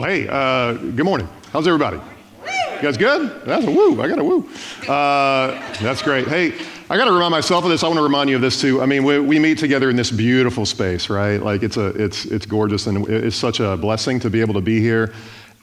Well, 0.00 0.08
hey, 0.08 0.26
uh, 0.26 0.72
good 0.72 1.04
morning. 1.04 1.28
How's 1.52 1.66
everybody? 1.66 1.98
You 2.46 2.80
guys 2.80 2.96
good? 2.96 3.44
That's 3.44 3.66
a 3.66 3.70
woo. 3.70 4.00
I 4.00 4.08
got 4.08 4.18
a 4.18 4.24
woo. 4.24 4.48
Uh, 4.88 5.48
that's 5.82 6.00
great. 6.00 6.26
Hey, 6.26 6.54
I 6.88 6.96
got 6.96 7.04
to 7.04 7.12
remind 7.12 7.32
myself 7.32 7.64
of 7.64 7.70
this. 7.70 7.84
I 7.84 7.86
want 7.86 7.98
to 7.98 8.02
remind 8.02 8.30
you 8.30 8.36
of 8.36 8.40
this 8.40 8.58
too. 8.58 8.80
I 8.80 8.86
mean, 8.86 9.04
we, 9.04 9.20
we 9.20 9.38
meet 9.38 9.58
together 9.58 9.90
in 9.90 9.96
this 9.96 10.10
beautiful 10.10 10.64
space, 10.64 11.10
right? 11.10 11.36
Like 11.36 11.62
it's 11.62 11.76
a, 11.76 11.88
it's, 12.02 12.24
it's 12.24 12.46
gorgeous, 12.46 12.86
and 12.86 13.06
it's 13.10 13.36
such 13.36 13.60
a 13.60 13.76
blessing 13.76 14.18
to 14.20 14.30
be 14.30 14.40
able 14.40 14.54
to 14.54 14.62
be 14.62 14.80
here. 14.80 15.12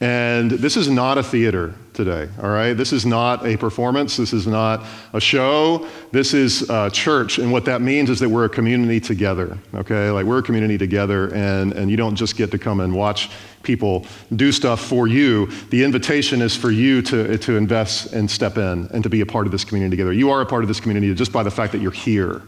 And 0.00 0.52
this 0.52 0.76
is 0.76 0.88
not 0.88 1.18
a 1.18 1.24
theater 1.24 1.74
today, 1.92 2.28
all 2.40 2.50
right? 2.50 2.72
This 2.72 2.92
is 2.92 3.04
not 3.04 3.44
a 3.44 3.56
performance. 3.56 4.16
This 4.16 4.32
is 4.32 4.46
not 4.46 4.86
a 5.12 5.20
show. 5.20 5.88
This 6.12 6.34
is 6.34 6.70
church. 6.92 7.38
And 7.38 7.50
what 7.50 7.64
that 7.64 7.80
means 7.80 8.08
is 8.08 8.20
that 8.20 8.28
we're 8.28 8.44
a 8.44 8.48
community 8.48 9.00
together, 9.00 9.58
okay? 9.74 10.08
Like 10.10 10.24
we're 10.24 10.38
a 10.38 10.42
community 10.42 10.78
together, 10.78 11.34
and, 11.34 11.72
and 11.72 11.90
you 11.90 11.96
don't 11.96 12.14
just 12.14 12.36
get 12.36 12.52
to 12.52 12.58
come 12.58 12.78
and 12.78 12.94
watch 12.94 13.30
people 13.64 14.06
do 14.36 14.52
stuff 14.52 14.80
for 14.80 15.08
you. 15.08 15.46
The 15.70 15.82
invitation 15.82 16.42
is 16.42 16.56
for 16.56 16.70
you 16.70 17.02
to, 17.02 17.36
to 17.36 17.56
invest 17.56 18.12
and 18.12 18.30
step 18.30 18.56
in 18.56 18.88
and 18.92 19.02
to 19.02 19.10
be 19.10 19.20
a 19.20 19.26
part 19.26 19.46
of 19.46 19.52
this 19.52 19.64
community 19.64 19.90
together. 19.90 20.12
You 20.12 20.30
are 20.30 20.40
a 20.40 20.46
part 20.46 20.62
of 20.62 20.68
this 20.68 20.78
community 20.78 21.12
just 21.12 21.32
by 21.32 21.42
the 21.42 21.50
fact 21.50 21.72
that 21.72 21.82
you're 21.82 21.90
here 21.90 22.42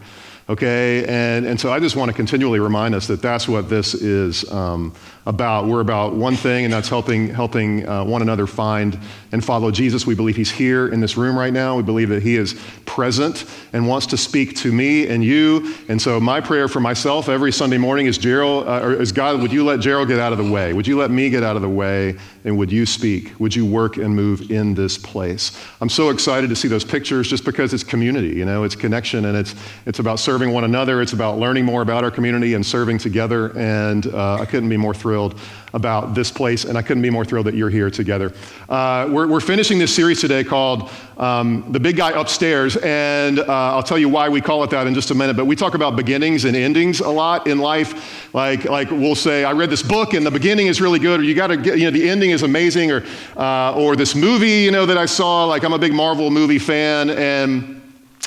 okay? 0.49 1.05
And, 1.05 1.45
and 1.45 1.59
so 1.59 1.71
I 1.71 1.79
just 1.79 1.95
want 1.95 2.09
to 2.09 2.15
continually 2.15 2.59
remind 2.59 2.95
us 2.95 3.07
that 3.07 3.21
that's 3.21 3.47
what 3.47 3.69
this 3.69 3.93
is 3.93 4.49
um, 4.51 4.93
about. 5.25 5.67
We're 5.67 5.81
about 5.81 6.13
one 6.13 6.35
thing, 6.35 6.65
and 6.65 6.73
that's 6.73 6.89
helping, 6.89 7.29
helping 7.29 7.87
uh, 7.87 8.03
one 8.03 8.21
another 8.21 8.47
find 8.47 8.97
and 9.31 9.43
follow 9.43 9.71
Jesus. 9.71 10.05
We 10.05 10.15
believe 10.15 10.35
He's 10.35 10.51
here 10.51 10.87
in 10.89 10.99
this 10.99 11.17
room 11.17 11.37
right 11.37 11.53
now. 11.53 11.75
We 11.77 11.83
believe 11.83 12.09
that 12.09 12.23
He 12.23 12.35
is 12.35 12.59
present 12.85 13.45
and 13.73 13.87
wants 13.87 14.07
to 14.07 14.17
speak 14.17 14.55
to 14.57 14.71
me 14.71 15.07
and 15.07 15.23
you. 15.23 15.75
And 15.87 16.01
so 16.01 16.19
my 16.19 16.41
prayer 16.41 16.67
for 16.67 16.79
myself 16.79 17.29
every 17.29 17.51
Sunday 17.51 17.77
morning 17.77 18.07
is, 18.07 18.17
Gerald, 18.17 18.67
uh, 18.67 18.81
or 18.81 18.93
is 18.93 19.11
God, 19.11 19.41
would 19.41 19.53
you 19.53 19.63
let 19.63 19.79
Gerald 19.79 20.07
get 20.07 20.19
out 20.19 20.31
of 20.31 20.37
the 20.37 20.49
way? 20.49 20.73
Would 20.73 20.87
you 20.87 20.97
let 20.97 21.11
me 21.11 21.29
get 21.29 21.43
out 21.43 21.55
of 21.55 21.61
the 21.61 21.69
way? 21.69 22.17
And 22.43 22.57
would 22.57 22.71
you 22.71 22.85
speak? 22.85 23.39
Would 23.39 23.55
you 23.55 23.65
work 23.65 23.97
and 23.97 24.15
move 24.15 24.49
in 24.49 24.73
this 24.73 24.97
place? 24.97 25.57
I'm 25.79 25.89
so 25.89 26.09
excited 26.09 26.49
to 26.49 26.55
see 26.55 26.67
those 26.67 26.83
pictures 26.83 27.29
just 27.29 27.45
because 27.45 27.73
it's 27.73 27.83
community, 27.83 28.35
you 28.35 28.45
know, 28.45 28.63
it's 28.63 28.75
connection 28.75 29.25
and 29.25 29.37
it's, 29.37 29.53
it's 29.85 29.99
about 29.99 30.19
serving 30.19 30.40
one 30.49 30.63
another. 30.63 31.01
It's 31.01 31.13
about 31.13 31.37
learning 31.37 31.65
more 31.65 31.83
about 31.83 32.03
our 32.03 32.09
community 32.09 32.55
and 32.55 32.65
serving 32.65 32.97
together. 32.97 33.55
And 33.55 34.07
uh, 34.07 34.39
I 34.39 34.45
couldn't 34.45 34.69
be 34.69 34.77
more 34.77 34.95
thrilled 34.95 35.39
about 35.73 36.13
this 36.13 36.31
place, 36.31 36.65
and 36.65 36.77
I 36.77 36.81
couldn't 36.81 37.03
be 37.03 37.09
more 37.09 37.23
thrilled 37.23 37.45
that 37.45 37.53
you're 37.53 37.69
here 37.69 37.89
together. 37.89 38.33
Uh, 38.67 39.07
we're, 39.09 39.27
we're, 39.27 39.39
finishing 39.39 39.79
this 39.79 39.93
series 39.95 40.19
today 40.19 40.43
called 40.43 40.89
um, 41.17 41.65
The 41.71 41.79
Big 41.79 41.97
Guy 41.97 42.11
Upstairs, 42.11 42.77
and 42.77 43.39
uh, 43.39 43.45
I'll 43.47 43.83
tell 43.83 43.97
you 43.97 44.09
why 44.09 44.29
we 44.29 44.41
call 44.41 44.63
it 44.63 44.69
that 44.71 44.87
in 44.87 44.93
just 44.93 45.11
a 45.11 45.15
minute. 45.15 45.35
But 45.35 45.45
we 45.45 45.55
talk 45.55 45.73
about 45.73 45.95
beginnings 45.95 46.45
and 46.45 46.55
endings 46.55 46.99
a 46.99 47.09
lot 47.09 47.47
in 47.47 47.59
life. 47.59 48.33
Like, 48.33 48.65
like 48.65 48.91
we'll 48.91 49.15
say, 49.15 49.43
I 49.43 49.53
read 49.53 49.69
this 49.69 49.83
book, 49.83 50.13
and 50.13 50.25
the 50.25 50.31
beginning 50.31 50.67
is 50.67 50.81
really 50.81 50.99
good, 50.99 51.19
or 51.19 51.23
you 51.23 51.35
got 51.35 51.47
to 51.47 51.57
get, 51.57 51.77
you 51.77 51.85
know, 51.85 51.91
the 51.91 52.09
ending 52.09 52.31
is 52.31 52.43
amazing, 52.43 52.91
or, 52.91 53.05
uh, 53.37 53.73
or 53.75 53.95
this 53.95 54.15
movie, 54.15 54.63
you 54.63 54.71
know, 54.71 54.85
that 54.85 54.97
I 54.97 55.05
saw. 55.05 55.45
Like, 55.45 55.63
I'm 55.63 55.73
a 55.73 55.79
big 55.79 55.93
Marvel 55.93 56.29
movie 56.29 56.59
fan, 56.59 57.09
and 57.09 57.80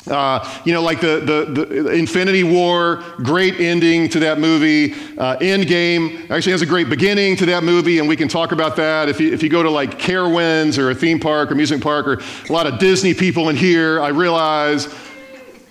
uh, 0.07 0.61
you 0.65 0.73
know, 0.73 0.81
like 0.81 1.01
the, 1.01 1.19
the, 1.19 1.63
the, 1.63 1.91
Infinity 1.93 2.43
War, 2.43 3.03
great 3.17 3.59
ending 3.59 4.07
to 4.09 4.19
that 4.19 4.39
movie. 4.39 4.93
Uh, 5.17 5.37
Endgame 5.37 6.29
actually 6.29 6.51
has 6.51 6.61
a 6.61 6.65
great 6.65 6.89
beginning 6.89 7.35
to 7.37 7.45
that 7.47 7.63
movie, 7.63 7.99
and 7.99 8.07
we 8.07 8.15
can 8.15 8.27
talk 8.27 8.51
about 8.51 8.75
that. 8.75 9.09
If 9.09 9.19
you, 9.19 9.33
if 9.33 9.41
you 9.41 9.49
go 9.49 9.63
to 9.63 9.69
like 9.69 9.97
Carowinds 9.97 10.77
or 10.77 10.91
a 10.91 10.95
theme 10.95 11.19
park 11.19 11.49
or 11.49 11.53
amusement 11.53 11.81
park 11.81 12.07
or 12.07 12.21
a 12.47 12.53
lot 12.53 12.67
of 12.67 12.77
Disney 12.79 13.13
people 13.13 13.49
in 13.49 13.55
here, 13.55 14.01
I 14.01 14.09
realize 14.09 14.85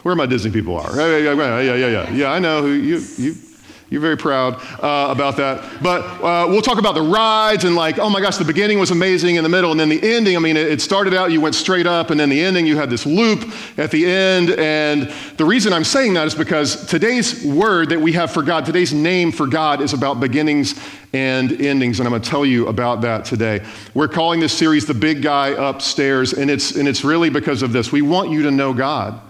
where 0.03 0.15
my 0.15 0.27
Disney 0.27 0.50
people 0.50 0.77
are. 0.78 0.97
Yeah, 0.97 1.17
yeah, 1.17 1.61
yeah, 1.61 1.61
yeah, 1.61 1.87
yeah. 1.87 2.11
Yeah, 2.11 2.33
I 2.33 2.39
know 2.39 2.62
who 2.62 2.73
you, 2.73 3.03
you 3.17 3.34
you're 3.94 4.03
very 4.03 4.16
proud 4.16 4.55
uh, 4.82 5.10
about 5.10 5.37
that. 5.37 5.81
But 5.81 6.03
uh, 6.21 6.49
we'll 6.49 6.62
talk 6.62 6.78
about 6.78 6.94
the 6.94 7.03
rides 7.03 7.65
and, 7.65 7.77
like, 7.77 7.99
oh 7.99 8.10
my 8.10 8.21
gosh, 8.21 8.37
the 8.37 8.44
beginning 8.44 8.81
was 8.81 8.91
amazing 8.91 9.37
in 9.37 9.44
the 9.44 9.49
middle. 9.49 9.71
And 9.71 9.78
then 9.78 9.88
the 9.88 10.03
ending, 10.03 10.37
I 10.37 10.41
mean, 10.41 10.56
it, 10.56 10.66
it 10.66 10.81
started 10.81 11.15
out, 11.15 11.31
you 11.31 11.41
went 11.41 11.55
straight 11.55 11.87
up, 11.87 12.10
and 12.10 12.19
then 12.19 12.28
the 12.28 12.43
ending, 12.43 12.66
you 12.66 12.77
had 12.77 12.91
this 12.91 13.06
loop 13.06 13.50
at 13.78 13.93
the 13.93 14.05
end. 14.05 14.50
And 14.50 15.12
the 15.37 15.44
reason 15.44 15.72
I'm 15.72 15.84
saying 15.84 16.15
that 16.15 16.27
is 16.27 16.34
because 16.34 16.87
today's 16.87 17.44
word 17.44 17.91
that 17.91 18.00
we 18.00 18.12
have 18.12 18.32
for 18.32 18.43
God, 18.43 18.66
today's 18.66 18.93
name 18.93 19.31
for 19.31 19.47
God, 19.47 19.81
is 19.81 19.93
about 19.93 20.19
beginnings 20.19 20.75
and 21.12 21.53
endings. 21.61 22.00
And 22.00 22.09
I'm 22.09 22.11
going 22.11 22.22
to 22.22 22.28
tell 22.28 22.44
you 22.44 22.66
about 22.66 23.00
that 23.03 23.25
today. 23.25 23.65
We're 23.94 24.09
calling 24.09 24.41
this 24.41 24.53
series 24.53 24.87
The 24.87 24.94
Big 24.94 25.22
Guy 25.22 25.50
Upstairs. 25.50 26.32
And 26.32 26.50
it's, 26.50 26.75
and 26.75 26.88
it's 26.88 27.05
really 27.05 27.31
because 27.31 27.62
of 27.62 27.72
this. 27.72 27.93
We 27.93 28.03
want 28.03 28.31
you 28.31 28.43
to 28.43 28.50
know 28.50 28.75
God. 28.75 29.21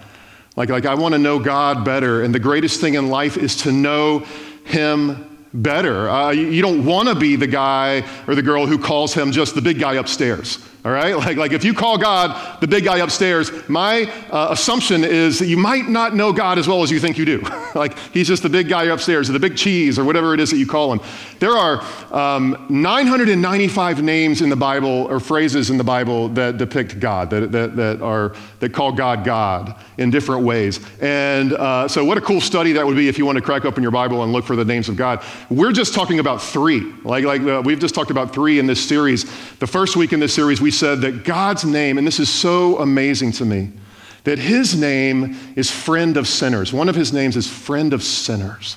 Like, 0.56 0.68
like 0.68 0.86
I 0.86 0.94
want 0.94 1.14
to 1.14 1.18
know 1.18 1.40
God 1.40 1.84
better. 1.84 2.22
And 2.22 2.32
the 2.32 2.38
greatest 2.38 2.80
thing 2.80 2.94
in 2.94 3.08
life 3.08 3.36
is 3.36 3.56
to 3.62 3.72
know 3.72 4.24
Him 4.64 5.48
better. 5.52 6.08
Uh, 6.08 6.30
you, 6.30 6.48
you 6.48 6.62
don't 6.62 6.84
want 6.84 7.08
to 7.08 7.14
be 7.14 7.36
the 7.36 7.46
guy 7.46 8.04
or 8.26 8.34
the 8.34 8.42
girl 8.42 8.66
who 8.66 8.78
calls 8.78 9.14
Him 9.14 9.30
just 9.30 9.54
the 9.54 9.62
big 9.62 9.78
guy 9.78 9.94
upstairs. 9.94 10.58
All 10.84 10.92
right? 10.92 11.16
Like, 11.16 11.38
like 11.38 11.52
if 11.52 11.64
you 11.64 11.72
call 11.72 11.96
God 11.96 12.60
the 12.60 12.66
big 12.66 12.84
guy 12.84 12.98
upstairs, 12.98 13.50
my 13.70 14.02
uh, 14.30 14.48
assumption 14.50 15.02
is 15.02 15.38
that 15.38 15.46
you 15.46 15.56
might 15.56 15.88
not 15.88 16.14
know 16.14 16.30
God 16.30 16.58
as 16.58 16.68
well 16.68 16.82
as 16.82 16.90
you 16.90 17.00
think 17.00 17.16
you 17.16 17.24
do. 17.24 17.40
like 17.74 17.96
he's 18.12 18.28
just 18.28 18.42
the 18.42 18.50
big 18.50 18.68
guy 18.68 18.84
upstairs 18.84 19.30
or 19.30 19.32
the 19.32 19.38
big 19.38 19.56
cheese 19.56 19.98
or 19.98 20.04
whatever 20.04 20.34
it 20.34 20.40
is 20.40 20.50
that 20.50 20.58
you 20.58 20.66
call 20.66 20.92
him. 20.92 21.00
There 21.38 21.52
are 21.52 21.82
um, 22.12 22.66
995 22.68 24.02
names 24.02 24.42
in 24.42 24.50
the 24.50 24.56
Bible 24.56 25.06
or 25.08 25.20
phrases 25.20 25.70
in 25.70 25.78
the 25.78 25.84
Bible 25.84 26.28
that 26.30 26.58
depict 26.58 27.00
God, 27.00 27.30
that, 27.30 27.50
that, 27.52 27.76
that, 27.76 28.02
are, 28.02 28.34
that 28.60 28.74
call 28.74 28.92
God 28.92 29.24
God 29.24 29.76
in 29.96 30.10
different 30.10 30.44
ways. 30.44 30.80
And 31.00 31.54
uh, 31.54 31.88
so, 31.88 32.04
what 32.04 32.18
a 32.18 32.20
cool 32.20 32.42
study 32.42 32.72
that 32.72 32.86
would 32.86 32.96
be 32.96 33.08
if 33.08 33.16
you 33.16 33.24
want 33.24 33.36
to 33.36 33.42
crack 33.42 33.64
open 33.64 33.82
your 33.82 33.92
Bible 33.92 34.22
and 34.22 34.32
look 34.32 34.44
for 34.44 34.56
the 34.56 34.64
names 34.66 34.90
of 34.90 34.96
God. 34.96 35.24
We're 35.48 35.72
just 35.72 35.94
talking 35.94 36.18
about 36.18 36.42
three. 36.42 36.92
Like, 37.04 37.24
like 37.24 37.40
uh, 37.40 37.62
we've 37.64 37.78
just 37.78 37.94
talked 37.94 38.10
about 38.10 38.34
three 38.34 38.58
in 38.58 38.66
this 38.66 38.86
series. 38.86 39.24
The 39.60 39.66
first 39.66 39.96
week 39.96 40.12
in 40.12 40.20
this 40.20 40.34
series, 40.34 40.60
we 40.60 40.73
said 40.76 41.00
that 41.02 41.24
God's 41.24 41.64
name, 41.64 41.98
and 41.98 42.06
this 42.06 42.20
is 42.20 42.28
so 42.28 42.78
amazing 42.78 43.32
to 43.32 43.44
me, 43.44 43.70
that 44.24 44.38
his 44.38 44.74
name 44.74 45.36
is 45.54 45.70
friend 45.70 46.16
of 46.16 46.26
sinners. 46.26 46.72
One 46.72 46.88
of 46.88 46.94
his 46.94 47.12
names 47.12 47.36
is 47.36 47.46
friend 47.46 47.92
of 47.92 48.02
sinners. 48.02 48.76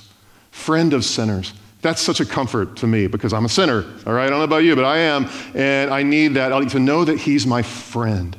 Friend 0.50 0.92
of 0.92 1.04
sinners. 1.04 1.54
That's 1.80 2.02
such 2.02 2.20
a 2.20 2.26
comfort 2.26 2.76
to 2.78 2.86
me 2.86 3.06
because 3.06 3.32
I'm 3.32 3.44
a 3.44 3.48
sinner, 3.48 3.84
all 4.06 4.12
right? 4.12 4.26
I 4.26 4.30
don't 4.30 4.38
know 4.38 4.44
about 4.44 4.64
you, 4.64 4.74
but 4.74 4.84
I 4.84 4.98
am, 4.98 5.28
and 5.54 5.90
I 5.90 6.02
need 6.02 6.34
that. 6.34 6.52
I 6.52 6.60
need 6.60 6.70
to 6.70 6.80
know 6.80 7.04
that 7.04 7.18
he's 7.18 7.46
my 7.46 7.62
friend. 7.62 8.36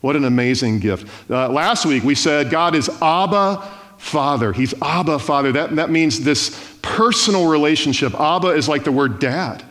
What 0.00 0.16
an 0.16 0.24
amazing 0.24 0.80
gift. 0.80 1.06
Uh, 1.30 1.48
last 1.48 1.86
week 1.86 2.02
we 2.02 2.14
said 2.14 2.50
God 2.50 2.74
is 2.74 2.88
Abba 3.00 3.68
Father. 3.98 4.52
He's 4.52 4.74
Abba 4.82 5.18
Father. 5.18 5.52
That, 5.52 5.76
that 5.76 5.90
means 5.90 6.20
this 6.20 6.78
personal 6.82 7.48
relationship. 7.48 8.14
Abba 8.14 8.48
is 8.48 8.68
like 8.68 8.84
the 8.84 8.92
word 8.92 9.20
dad. 9.20 9.62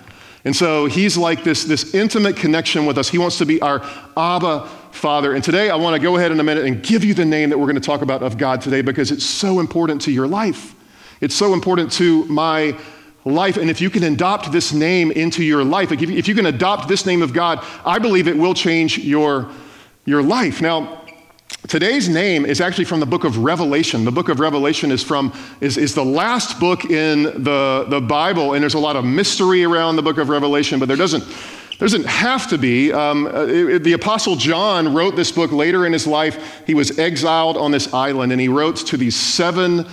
And 0.46 0.56
so 0.56 0.86
he's 0.86 1.18
like 1.18 1.44
this, 1.44 1.66
this 1.66 1.94
intimate 1.94 2.38
connection 2.38 2.86
with 2.86 2.98
us. 2.98 3.10
He 3.10 3.18
wants 3.18 3.38
to 3.40 3.46
be 3.46 3.62
our 3.62 3.82
Abba 4.16 4.68
Father. 4.92 5.34
And 5.34 5.44
today 5.44 5.70
I 5.70 5.76
want 5.76 5.96
to 5.96 6.02
go 6.02 6.16
ahead 6.16 6.32
in 6.32 6.40
a 6.40 6.44
minute 6.44 6.66
and 6.66 6.82
give 6.82 7.04
you 7.04 7.14
the 7.14 7.26
name 7.26 7.50
that 7.50 7.58
we're 7.58 7.66
going 7.66 7.76
to 7.76 7.82
talk 7.82 8.02
about 8.02 8.24
of 8.24 8.38
God 8.38 8.62
today 8.62 8.82
because 8.82 9.12
it's 9.12 9.26
so 9.26 9.60
important 9.60 10.02
to 10.04 10.12
your 10.12 10.28
life. 10.28 10.76
It's 11.20 11.36
so 11.36 11.54
important 11.54 11.92
to 11.94 12.24
my 12.26 12.78
life. 13.26 13.58
And 13.58 13.70
if 13.70 13.82
you 13.82 13.90
can 13.90 14.04
adopt 14.04 14.52
this 14.52 14.72
name 14.72 15.12
into 15.12 15.44
your 15.44 15.64
life, 15.64 15.92
if 15.92 16.28
you 16.28 16.36
can 16.36 16.46
adopt 16.46 16.88
this 16.88 17.06
name 17.06 17.22
of 17.22 17.34
God, 17.34 17.64
I 17.86 18.00
believe 18.00 18.28
it 18.28 18.38
will 18.38 18.54
change 18.54 18.98
your, 18.98 19.50
your 20.06 20.24
life. 20.24 20.62
Now, 20.62 20.99
Today's 21.68 22.08
name 22.08 22.46
is 22.46 22.62
actually 22.62 22.86
from 22.86 23.00
the 23.00 23.06
book 23.06 23.24
of 23.24 23.40
Revelation. 23.40 24.06
The 24.06 24.12
book 24.12 24.30
of 24.30 24.40
Revelation 24.40 24.92
is 24.92 25.04
from 25.04 25.34
is, 25.62 25.78
is 25.78 25.96
the 25.96 26.06
last 26.06 26.60
book 26.60 26.86
in 26.86 27.24
the, 27.24 27.86
the 27.90 28.02
Bible, 28.02 28.54
and 28.54 28.62
there's 28.62 28.76
a 28.76 28.80
lot 28.80 28.96
of 28.96 29.04
mystery 29.04 29.64
around 29.64 29.96
the 29.96 30.04
book 30.04 30.18
of 30.18 30.30
Revelation, 30.30 30.80
but 30.80 30.88
there 30.88 30.98
doesn't 30.98 31.24
there 31.28 31.88
doesn't 31.88 32.06
have 32.06 32.50
to 32.50 32.58
be. 32.58 32.92
Um, 32.92 33.28
it, 33.34 33.84
the 33.84 33.94
Apostle 33.94 34.36
John 34.36 34.94
wrote 34.94 35.16
this 35.16 35.32
book 35.32 35.52
later 35.52 35.86
in 35.86 35.94
his 35.94 36.06
life. 36.06 36.62
He 36.68 36.74
was 36.74 37.00
exiled 37.00 37.58
on 37.58 37.72
this 37.72 37.94
island, 37.94 38.32
and 38.32 38.40
he 38.40 38.48
wrote 38.48 38.76
to 38.88 38.98
these 38.98 39.16
seven 39.16 39.88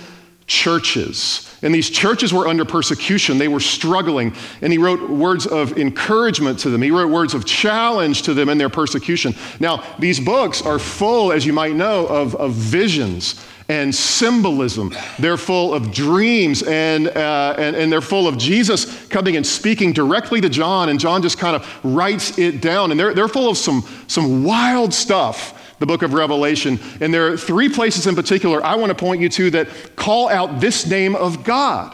churches. 0.47 1.43
And 1.61 1.73
these 1.73 1.89
churches 1.89 2.33
were 2.33 2.47
under 2.47 2.65
persecution. 2.65 3.37
They 3.37 3.47
were 3.47 3.59
struggling. 3.59 4.33
And 4.61 4.71
he 4.71 4.77
wrote 4.77 5.09
words 5.09 5.45
of 5.45 5.77
encouragement 5.77 6.59
to 6.59 6.69
them. 6.69 6.81
He 6.81 6.91
wrote 6.91 7.11
words 7.11 7.33
of 7.33 7.45
challenge 7.45 8.23
to 8.23 8.33
them 8.33 8.49
in 8.49 8.57
their 8.57 8.69
persecution. 8.69 9.35
Now, 9.59 9.83
these 9.99 10.19
books 10.19 10.61
are 10.61 10.79
full, 10.79 11.31
as 11.31 11.45
you 11.45 11.53
might 11.53 11.75
know, 11.75 12.07
of, 12.07 12.35
of 12.35 12.53
visions 12.53 13.43
and 13.69 13.93
symbolism. 13.93 14.95
They're 15.19 15.35
full 15.35 15.73
of 15.73 15.91
dreams 15.91 16.63
and, 16.63 17.09
uh, 17.09 17.55
and, 17.57 17.75
and 17.75 17.91
they're 17.91 17.99
full 17.99 18.27
of 18.27 18.37
Jesus 18.37 19.05
coming 19.07 19.35
and 19.35 19.45
speaking 19.45 19.91
directly 19.91 20.39
to 20.39 20.47
John, 20.47 20.87
and 20.87 20.97
John 20.97 21.21
just 21.21 21.37
kind 21.37 21.55
of 21.55 21.67
writes 21.83 22.37
it 22.37 22.61
down. 22.61 22.91
And 22.91 22.99
they're, 22.99 23.13
they're 23.13 23.27
full 23.27 23.49
of 23.49 23.57
some, 23.57 23.83
some 24.07 24.45
wild 24.45 24.93
stuff 24.93 25.56
the 25.79 25.85
book 25.85 26.01
of 26.01 26.13
Revelation. 26.13 26.79
And 27.01 27.13
there 27.13 27.31
are 27.31 27.37
three 27.37 27.69
places 27.69 28.07
in 28.07 28.15
particular 28.15 28.63
I 28.63 28.75
want 28.75 28.89
to 28.89 28.95
point 28.95 29.21
you 29.21 29.29
to 29.29 29.51
that 29.51 29.95
call 29.95 30.29
out 30.29 30.59
this 30.59 30.85
name 30.85 31.15
of 31.15 31.43
God. 31.43 31.93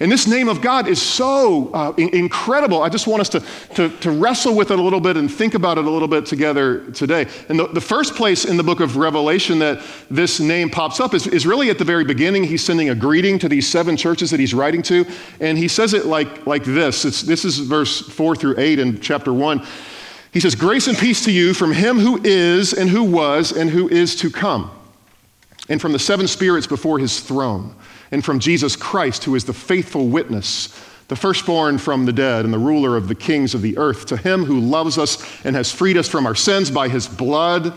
And 0.00 0.12
this 0.12 0.28
name 0.28 0.48
of 0.48 0.60
God 0.60 0.86
is 0.86 1.02
so 1.02 1.72
uh, 1.72 1.92
in- 1.96 2.14
incredible. 2.14 2.82
I 2.82 2.88
just 2.88 3.08
want 3.08 3.20
us 3.20 3.28
to, 3.30 3.42
to, 3.74 3.88
to, 3.98 4.12
wrestle 4.12 4.54
with 4.54 4.70
it 4.70 4.78
a 4.78 4.82
little 4.82 5.00
bit 5.00 5.16
and 5.16 5.32
think 5.32 5.54
about 5.54 5.76
it 5.76 5.86
a 5.86 5.90
little 5.90 6.06
bit 6.06 6.24
together 6.24 6.88
today. 6.92 7.26
And 7.48 7.58
the, 7.58 7.66
the 7.66 7.80
first 7.80 8.14
place 8.14 8.44
in 8.44 8.56
the 8.56 8.62
book 8.62 8.78
of 8.78 8.96
Revelation 8.96 9.58
that 9.58 9.82
this 10.08 10.38
name 10.38 10.70
pops 10.70 11.00
up 11.00 11.14
is, 11.14 11.26
is 11.26 11.46
really 11.46 11.68
at 11.68 11.78
the 11.78 11.84
very 11.84 12.04
beginning. 12.04 12.44
He's 12.44 12.64
sending 12.64 12.90
a 12.90 12.94
greeting 12.94 13.40
to 13.40 13.48
these 13.48 13.68
seven 13.68 13.96
churches 13.96 14.30
that 14.30 14.38
he's 14.38 14.54
writing 14.54 14.82
to. 14.82 15.04
And 15.40 15.58
he 15.58 15.66
says 15.66 15.94
it 15.94 16.06
like, 16.06 16.46
like 16.46 16.62
this 16.64 17.04
it's, 17.04 17.22
this 17.22 17.44
is 17.44 17.58
verse 17.58 18.00
4 18.00 18.36
through 18.36 18.54
8 18.56 18.78
in 18.78 19.00
chapter 19.00 19.32
1. 19.32 19.66
He 20.38 20.42
says, 20.42 20.54
Grace 20.54 20.86
and 20.86 20.96
peace 20.96 21.24
to 21.24 21.32
you 21.32 21.52
from 21.52 21.72
him 21.72 21.98
who 21.98 22.20
is, 22.22 22.72
and 22.72 22.88
who 22.88 23.02
was, 23.02 23.50
and 23.50 23.68
who 23.68 23.88
is 23.88 24.14
to 24.20 24.30
come, 24.30 24.70
and 25.68 25.80
from 25.80 25.90
the 25.90 25.98
seven 25.98 26.28
spirits 26.28 26.64
before 26.64 27.00
his 27.00 27.18
throne 27.18 27.74
and 28.12 28.24
from 28.24 28.38
Jesus 28.38 28.76
Christ, 28.76 29.24
who 29.24 29.34
is 29.34 29.46
the 29.46 29.52
faithful 29.52 30.06
witness, 30.06 30.68
the 31.08 31.16
firstborn 31.16 31.76
from 31.76 32.06
the 32.06 32.12
dead, 32.12 32.44
and 32.44 32.54
the 32.54 32.58
ruler 32.58 32.96
of 32.96 33.08
the 33.08 33.16
kings 33.16 33.52
of 33.52 33.62
the 33.62 33.76
earth, 33.78 34.06
to 34.06 34.16
him 34.16 34.44
who 34.44 34.60
loves 34.60 34.96
us 34.96 35.44
and 35.44 35.56
has 35.56 35.72
freed 35.72 35.96
us 35.96 36.08
from 36.08 36.24
our 36.24 36.36
sins 36.36 36.70
by 36.70 36.88
his 36.88 37.08
blood 37.08 37.76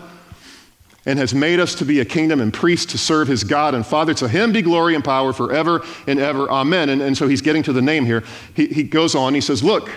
and 1.04 1.18
has 1.18 1.34
made 1.34 1.58
us 1.58 1.74
to 1.74 1.84
be 1.84 1.98
a 1.98 2.04
kingdom 2.04 2.40
and 2.40 2.54
priests 2.54 2.92
to 2.92 2.96
serve 2.96 3.26
his 3.26 3.42
God 3.42 3.74
and 3.74 3.84
Father. 3.84 4.14
To 4.14 4.28
him 4.28 4.52
be 4.52 4.62
glory 4.62 4.94
and 4.94 5.02
power 5.02 5.32
forever 5.32 5.84
and 6.06 6.20
ever. 6.20 6.48
Amen. 6.48 6.90
And, 6.90 7.02
and 7.02 7.18
so 7.18 7.26
he's 7.26 7.42
getting 7.42 7.64
to 7.64 7.72
the 7.72 7.82
name 7.82 8.06
here. 8.06 8.22
He, 8.54 8.68
he 8.68 8.84
goes 8.84 9.16
on, 9.16 9.34
he 9.34 9.40
says, 9.40 9.64
Look, 9.64 9.90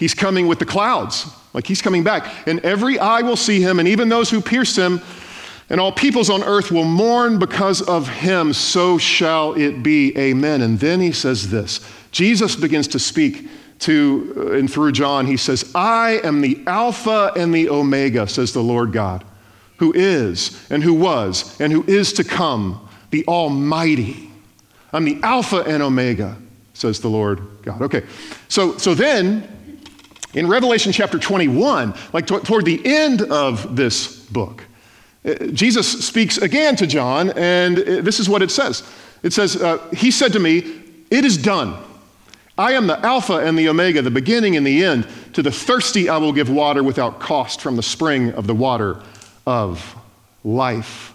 he's 0.00 0.14
coming 0.14 0.48
with 0.48 0.58
the 0.58 0.66
clouds. 0.66 1.26
Like 1.54 1.66
he's 1.66 1.82
coming 1.82 2.02
back. 2.02 2.48
And 2.48 2.58
every 2.60 2.98
eye 2.98 3.22
will 3.22 3.36
see 3.36 3.60
him, 3.60 3.78
and 3.78 3.86
even 3.86 4.08
those 4.08 4.30
who 4.30 4.40
pierced 4.40 4.76
him 4.76 5.00
and 5.70 5.80
all 5.80 5.92
peoples 5.92 6.28
on 6.28 6.42
earth 6.42 6.72
will 6.72 6.84
mourn 6.84 7.38
because 7.38 7.80
of 7.80 8.08
him, 8.08 8.52
so 8.52 8.98
shall 8.98 9.54
it 9.54 9.84
be. 9.84 10.16
Amen. 10.18 10.62
And 10.62 10.80
then 10.80 11.00
he 11.00 11.12
says 11.12 11.48
this 11.48 11.80
Jesus 12.10 12.56
begins 12.56 12.88
to 12.88 12.98
speak 12.98 13.48
to 13.80 14.34
uh, 14.36 14.58
and 14.58 14.70
through 14.70 14.92
John. 14.92 15.26
He 15.26 15.36
says, 15.36 15.70
I 15.74 16.20
am 16.24 16.40
the 16.40 16.62
Alpha 16.66 17.32
and 17.36 17.54
the 17.54 17.70
Omega, 17.70 18.26
says 18.26 18.52
the 18.52 18.62
Lord 18.62 18.92
God, 18.92 19.24
who 19.78 19.92
is 19.94 20.66
and 20.70 20.82
who 20.82 20.92
was 20.92 21.58
and 21.60 21.72
who 21.72 21.84
is 21.84 22.12
to 22.14 22.24
come, 22.24 22.88
the 23.10 23.24
Almighty. 23.26 24.30
I'm 24.92 25.04
the 25.04 25.20
Alpha 25.22 25.58
and 25.58 25.84
Omega, 25.84 26.36
says 26.74 27.00
the 27.00 27.08
Lord 27.08 27.40
God. 27.62 27.80
Okay, 27.82 28.02
so, 28.48 28.76
so 28.76 28.92
then 28.92 29.48
in 30.34 30.46
Revelation 30.48 30.92
chapter 30.92 31.18
21, 31.18 31.94
like 32.12 32.26
t- 32.26 32.38
toward 32.40 32.64
the 32.64 32.80
end 32.84 33.22
of 33.22 33.76
this 33.76 34.24
book, 34.26 34.64
uh, 35.24 35.34
Jesus 35.52 36.06
speaks 36.06 36.38
again 36.38 36.76
to 36.76 36.86
John, 36.86 37.30
and 37.30 37.78
uh, 37.78 38.00
this 38.00 38.20
is 38.20 38.28
what 38.28 38.42
it 38.42 38.50
says. 38.50 38.82
It 39.22 39.32
says, 39.32 39.56
uh, 39.56 39.78
He 39.92 40.10
said 40.10 40.32
to 40.32 40.38
me, 40.38 40.58
It 41.10 41.24
is 41.24 41.36
done. 41.36 41.76
I 42.56 42.72
am 42.72 42.86
the 42.86 42.98
Alpha 43.04 43.38
and 43.38 43.58
the 43.58 43.68
Omega, 43.68 44.02
the 44.02 44.10
beginning 44.10 44.56
and 44.56 44.66
the 44.66 44.84
end. 44.84 45.06
To 45.32 45.42
the 45.42 45.50
thirsty, 45.50 46.08
I 46.08 46.18
will 46.18 46.32
give 46.32 46.50
water 46.50 46.82
without 46.82 47.18
cost 47.18 47.60
from 47.60 47.76
the 47.76 47.82
spring 47.82 48.32
of 48.32 48.46
the 48.46 48.54
water 48.54 49.00
of 49.46 49.96
life. 50.44 51.09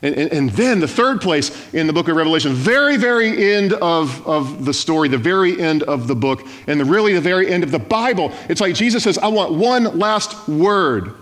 And, 0.00 0.14
and, 0.14 0.32
and, 0.32 0.50
then 0.50 0.78
the 0.78 0.86
third 0.86 1.20
place 1.20 1.50
in 1.74 1.88
the 1.88 1.92
book 1.92 2.06
of 2.06 2.14
Revelation, 2.14 2.52
very, 2.52 2.96
very 2.96 3.52
end 3.52 3.72
of, 3.72 4.24
of 4.28 4.64
the 4.64 4.72
story, 4.72 5.08
the 5.08 5.18
very 5.18 5.60
end 5.60 5.82
of 5.82 6.06
the 6.06 6.14
book, 6.14 6.46
and 6.68 6.78
the, 6.78 6.84
really 6.84 7.14
the 7.14 7.20
very 7.20 7.50
end 7.50 7.64
of 7.64 7.72
the 7.72 7.80
Bible. 7.80 8.32
It's 8.48 8.60
like 8.60 8.76
Jesus 8.76 9.02
says, 9.02 9.18
I 9.18 9.26
want 9.26 9.54
one 9.54 9.98
last 9.98 10.48
word 10.48 11.14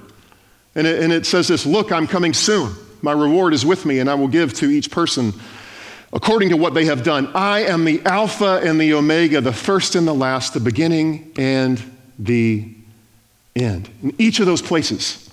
and 0.76 0.87
it, 0.87 1.02
and 1.02 1.12
it 1.12 1.26
says 1.26 1.49
this 1.49 1.67
Look, 1.67 1.90
I'm 1.90 2.06
coming 2.06 2.34
soon. 2.34 2.73
My 3.02 3.12
reward 3.12 3.52
is 3.55 3.67
with 3.67 3.84
me, 3.84 3.99
and 3.99 4.08
I 4.08 4.14
will 4.14 4.28
give 4.28 4.52
to 4.55 4.70
each 4.70 4.90
person 4.90 5.32
according 6.12 6.50
to 6.50 6.56
what 6.56 6.75
they 6.75 6.84
have 6.84 7.02
done. 7.02 7.28
I 7.34 7.61
am 7.61 7.84
the 7.84 8.00
Alpha 8.05 8.61
and 8.62 8.81
the 8.81 8.94
Omega, 8.94 9.40
the 9.40 9.52
first 9.52 9.96
and 9.96 10.06
the 10.06 10.14
last, 10.14 10.55
the 10.55 10.61
beginning 10.61 11.32
and 11.37 11.82
the 12.19 12.69
end. 13.56 13.88
In 14.02 14.14
each 14.19 14.38
of 14.38 14.46
those 14.46 14.62
places, 14.62 15.25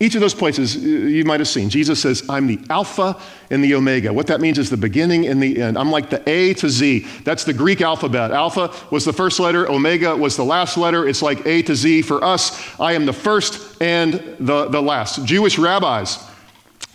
each 0.00 0.14
of 0.16 0.20
those 0.20 0.34
places 0.34 0.76
you 0.76 1.24
might 1.24 1.40
have 1.40 1.48
seen, 1.48 1.68
Jesus 1.68 2.02
says, 2.02 2.24
I'm 2.28 2.46
the 2.48 2.58
Alpha 2.68 3.16
and 3.50 3.62
the 3.62 3.74
Omega. 3.74 4.12
What 4.12 4.26
that 4.26 4.40
means 4.40 4.58
is 4.58 4.68
the 4.68 4.76
beginning 4.76 5.26
and 5.26 5.40
the 5.40 5.62
end. 5.62 5.78
I'm 5.78 5.90
like 5.90 6.10
the 6.10 6.28
A 6.28 6.54
to 6.54 6.68
Z. 6.68 7.06
That's 7.22 7.44
the 7.44 7.52
Greek 7.52 7.80
alphabet. 7.80 8.32
Alpha 8.32 8.72
was 8.90 9.04
the 9.04 9.12
first 9.12 9.38
letter, 9.38 9.70
Omega 9.70 10.16
was 10.16 10.36
the 10.36 10.44
last 10.44 10.76
letter. 10.76 11.06
It's 11.06 11.22
like 11.22 11.46
A 11.46 11.62
to 11.62 11.76
Z. 11.76 12.02
For 12.02 12.22
us, 12.24 12.78
I 12.80 12.92
am 12.94 13.06
the 13.06 13.12
first 13.12 13.80
and 13.80 14.14
the, 14.40 14.66
the 14.68 14.82
last. 14.82 15.24
Jewish 15.24 15.58
rabbis, 15.58 16.18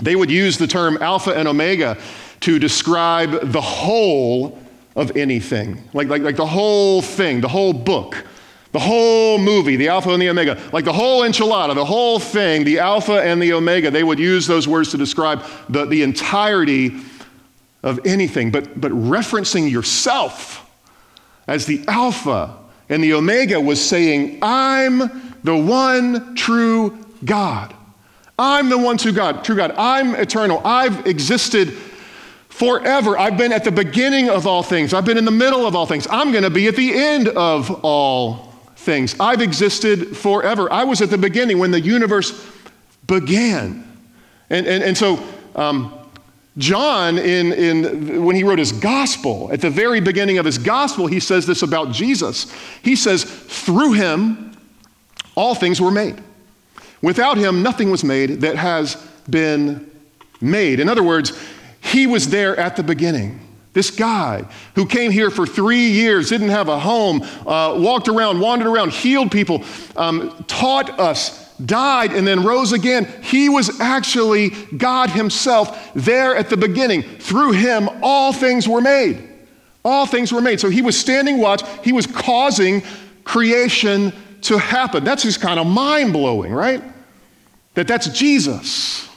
they 0.02 0.16
would 0.16 0.30
use 0.30 0.58
the 0.58 0.68
term 0.68 0.98
Alpha 1.02 1.32
and 1.32 1.48
Omega 1.48 1.98
to 2.42 2.60
describe 2.60 3.52
the 3.52 3.62
whole 3.62 4.60
of 4.96 5.16
anything, 5.16 5.82
like, 5.94 6.10
like, 6.10 6.22
like 6.22 6.36
the 6.36 6.46
whole 6.46 7.02
thing, 7.02 7.40
the 7.40 7.48
whole 7.48 7.72
book. 7.72 8.26
The 8.72 8.80
whole 8.80 9.40
movie, 9.40 9.78
the 9.78 9.88
Alpha 9.88 10.12
and 10.12 10.22
the 10.22 10.30
Omega, 10.30 10.62
like 10.72 10.86
the 10.86 10.94
whole 10.94 11.24
enchilada, 11.24 11.74
the 11.74 11.86
whole 11.86 12.20
thing, 12.20 12.64
the 12.64 12.80
Alpha 12.80 13.20
and 13.22 13.42
the 13.42 13.54
Omega, 13.54 13.90
they 13.90 14.04
would 14.04 14.20
use 14.20 14.46
those 14.46 14.68
words 14.68 14.92
to 14.92 14.98
describe 14.98 15.44
the, 15.70 15.86
the 15.86 16.04
entirety 16.04 16.98
of 17.82 18.00
anything. 18.06 18.52
But, 18.52 18.80
but 18.80 18.92
referencing 18.92 19.72
yourself 19.72 20.70
as 21.48 21.66
the 21.66 21.84
Alpha 21.88 22.56
and 22.90 23.04
the 23.04 23.14
Omega 23.14 23.60
was 23.60 23.84
saying, 23.84 24.38
I'm 24.44 25.00
the 25.44 25.58
one 25.58 26.36
true 26.36 27.04
God. 27.26 27.74
I'm 28.38 28.70
the 28.70 28.78
one 28.78 28.98
true 28.98 29.12
God, 29.12 29.44
true 29.44 29.56
God. 29.56 29.74
I'm 29.78 30.14
eternal. 30.16 30.62
I've 30.64 31.08
existed 31.08 31.74
forever. 32.50 33.18
I've 33.18 33.38
been 33.38 33.52
at 33.52 33.64
the 33.64 33.72
beginning 33.72 34.30
of 34.30 34.46
all 34.46 34.62
things. 34.62 34.94
I've 34.94 35.06
been 35.06 35.18
in 35.18 35.26
the 35.26 35.32
middle 35.32 35.66
of 35.66 35.76
all 35.76 35.86
things. 35.86 36.08
I'm 36.10 36.32
going 36.32 36.44
to 36.44 36.50
be 36.50 36.68
at 36.68 36.76
the 36.76 36.94
end 36.94 37.30
of 37.30 37.84
all 37.84 38.49
things. 38.80 39.16
I've 39.20 39.42
existed 39.42 40.16
forever. 40.16 40.72
I 40.72 40.86
was 40.86 41.02
at 41.02 41.10
the 41.10 41.18
beginning 41.18 41.60
when 41.60 41.72
the 41.72 41.82
universe 41.82 42.50
began. 43.06 43.86
And, 44.50 44.66
and, 44.66 44.84
and 44.84 44.98
so, 44.98 45.24
um, 45.56 45.94
John, 46.58 47.18
in, 47.18 47.54
in, 47.54 48.24
when 48.24 48.36
he 48.36 48.44
wrote 48.44 48.60
his 48.60 48.72
gospel, 48.72 49.50
at 49.52 49.62
the 49.62 49.70
very 49.70 50.00
beginning 50.00 50.38
of 50.38 50.46
his 50.46 50.58
gospel, 50.58 51.08
he 51.08 51.20
says 51.20 51.46
this 51.46 51.62
about 51.62 51.92
Jesus. 51.92 52.52
He 52.82 52.96
says, 52.96 53.24
Through 53.24 53.94
him, 53.94 54.58
all 55.36 55.56
things 55.56 55.80
were 55.80 55.92
made. 55.92 56.22
Without 57.02 57.38
him, 57.38 57.62
nothing 57.62 57.92
was 57.92 58.04
made 58.04 58.42
that 58.42 58.56
has 58.56 58.96
been 59.30 59.90
made. 60.42 60.80
In 60.80 60.90
other 60.90 61.04
words, 61.04 61.38
he 61.82 62.08
was 62.08 62.30
there 62.30 62.58
at 62.58 62.76
the 62.76 62.84
beginning. 62.84 63.40
This 63.74 63.92
guy 63.92 64.46
who 64.76 64.86
came 64.86 65.12
here 65.12 65.30
for 65.30 65.46
three 65.46 65.90
years, 65.90 66.30
didn't 66.30 66.50
have 66.50 66.70
a 66.70 66.80
home, 66.80 67.22
uh, 67.46 67.76
walked 67.78 68.08
around, 68.08 68.40
wandered 68.40 68.68
around, 68.68 68.92
healed 68.92 69.32
people, 69.32 69.64
um, 69.96 70.44
taught 70.48 71.00
us, 71.00 71.54
died, 71.60 72.14
and 72.14 72.26
then 72.26 72.44
rose 72.44 72.72
again. 72.72 73.06
He 73.22 73.48
was 73.48 73.80
actually 73.80 74.50
God 74.50 75.12
Himself 75.12 75.94
there 75.94 76.36
at 76.36 76.50
the 76.50 76.58
beginning. 76.58 77.04
Through 77.04 77.52
Him, 77.52 77.90
all 78.02 78.34
things 78.34 78.68
were 78.68 78.82
made. 78.82 79.30
All 79.86 80.08
things 80.08 80.34
were 80.34 80.42
made. 80.42 80.60
So 80.60 80.70
He 80.70 80.82
was 80.82 80.98
standing 80.98 81.38
watch, 81.38 81.62
He 81.84 81.92
was 81.92 82.08
causing 82.08 82.82
creation 83.24 84.12
to 84.42 84.58
happen. 84.58 85.04
That's 85.04 85.24
just 85.24 85.42
kind 85.42 85.60
of 85.60 85.68
mind 85.68 86.12
blowing, 86.12 86.54
right? 86.54 86.82
That 87.76 87.88
that's 87.88 88.08
Jesus. 88.08 89.08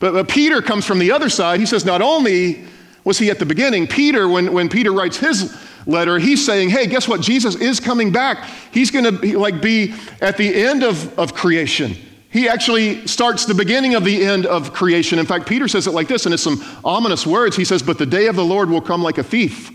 But, 0.00 0.12
but 0.12 0.28
Peter 0.28 0.62
comes 0.62 0.84
from 0.84 0.98
the 0.98 1.12
other 1.12 1.28
side. 1.28 1.60
He 1.60 1.66
says, 1.66 1.84
not 1.84 2.02
only 2.02 2.64
was 3.08 3.18
he 3.18 3.30
at 3.30 3.38
the 3.38 3.46
beginning? 3.46 3.86
Peter, 3.86 4.28
when, 4.28 4.52
when 4.52 4.68
Peter 4.68 4.92
writes 4.92 5.16
his 5.16 5.56
letter, 5.86 6.18
he's 6.18 6.44
saying, 6.44 6.68
hey, 6.68 6.86
guess 6.86 7.08
what? 7.08 7.22
Jesus 7.22 7.54
is 7.54 7.80
coming 7.80 8.12
back. 8.12 8.44
He's 8.70 8.90
going 8.90 9.06
to 9.06 9.38
like 9.38 9.62
be 9.62 9.94
at 10.20 10.36
the 10.36 10.54
end 10.54 10.82
of, 10.82 11.18
of 11.18 11.32
creation. 11.32 11.96
He 12.28 12.50
actually 12.50 13.06
starts 13.06 13.46
the 13.46 13.54
beginning 13.54 13.94
of 13.94 14.04
the 14.04 14.22
end 14.22 14.44
of 14.44 14.74
creation. 14.74 15.18
In 15.18 15.24
fact, 15.24 15.48
Peter 15.48 15.66
says 15.68 15.86
it 15.86 15.92
like 15.92 16.06
this, 16.06 16.26
and 16.26 16.34
it's 16.34 16.42
some 16.42 16.62
ominous 16.84 17.26
words. 17.26 17.56
He 17.56 17.64
says, 17.64 17.82
But 17.82 17.96
the 17.96 18.04
day 18.04 18.26
of 18.26 18.36
the 18.36 18.44
Lord 18.44 18.68
will 18.68 18.82
come 18.82 19.02
like 19.02 19.16
a 19.16 19.22
thief. 19.22 19.70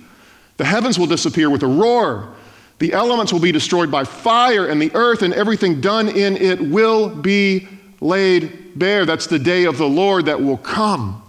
The 0.57 0.65
heavens 0.65 0.99
will 0.99 1.07
disappear 1.07 1.49
with 1.49 1.63
a 1.63 1.67
roar. 1.67 2.35
The 2.77 2.93
elements 2.93 3.33
will 3.33 3.39
be 3.39 3.51
destroyed 3.51 3.89
by 3.89 4.03
fire, 4.03 4.67
and 4.67 4.79
the 4.79 4.91
earth 4.93 5.23
and 5.23 5.33
everything 5.33 5.81
done 5.81 6.07
in 6.07 6.37
it 6.37 6.61
will 6.61 7.09
be 7.09 7.67
laid 7.99 8.77
bare. 8.77 9.07
That's 9.07 9.25
the 9.25 9.39
day 9.39 9.63
of 9.63 9.79
the 9.79 9.89
Lord 9.89 10.27
that 10.27 10.39
will 10.39 10.57
come. 10.57 11.22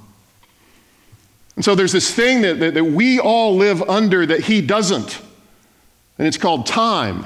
And 1.56 1.64
so 1.64 1.75
there's 1.75 1.92
this 1.92 2.12
thing 2.12 2.42
that, 2.42 2.58
that, 2.61 2.75
that, 2.75 2.84
we 2.84 3.20
all 3.20 3.56
live 3.56 3.82
under 3.82 4.26
that 4.26 4.40
he 4.40 4.61
doesn't, 4.61 5.20
and 6.18 6.26
it's 6.26 6.37
called 6.37 6.66
time. 6.66 7.25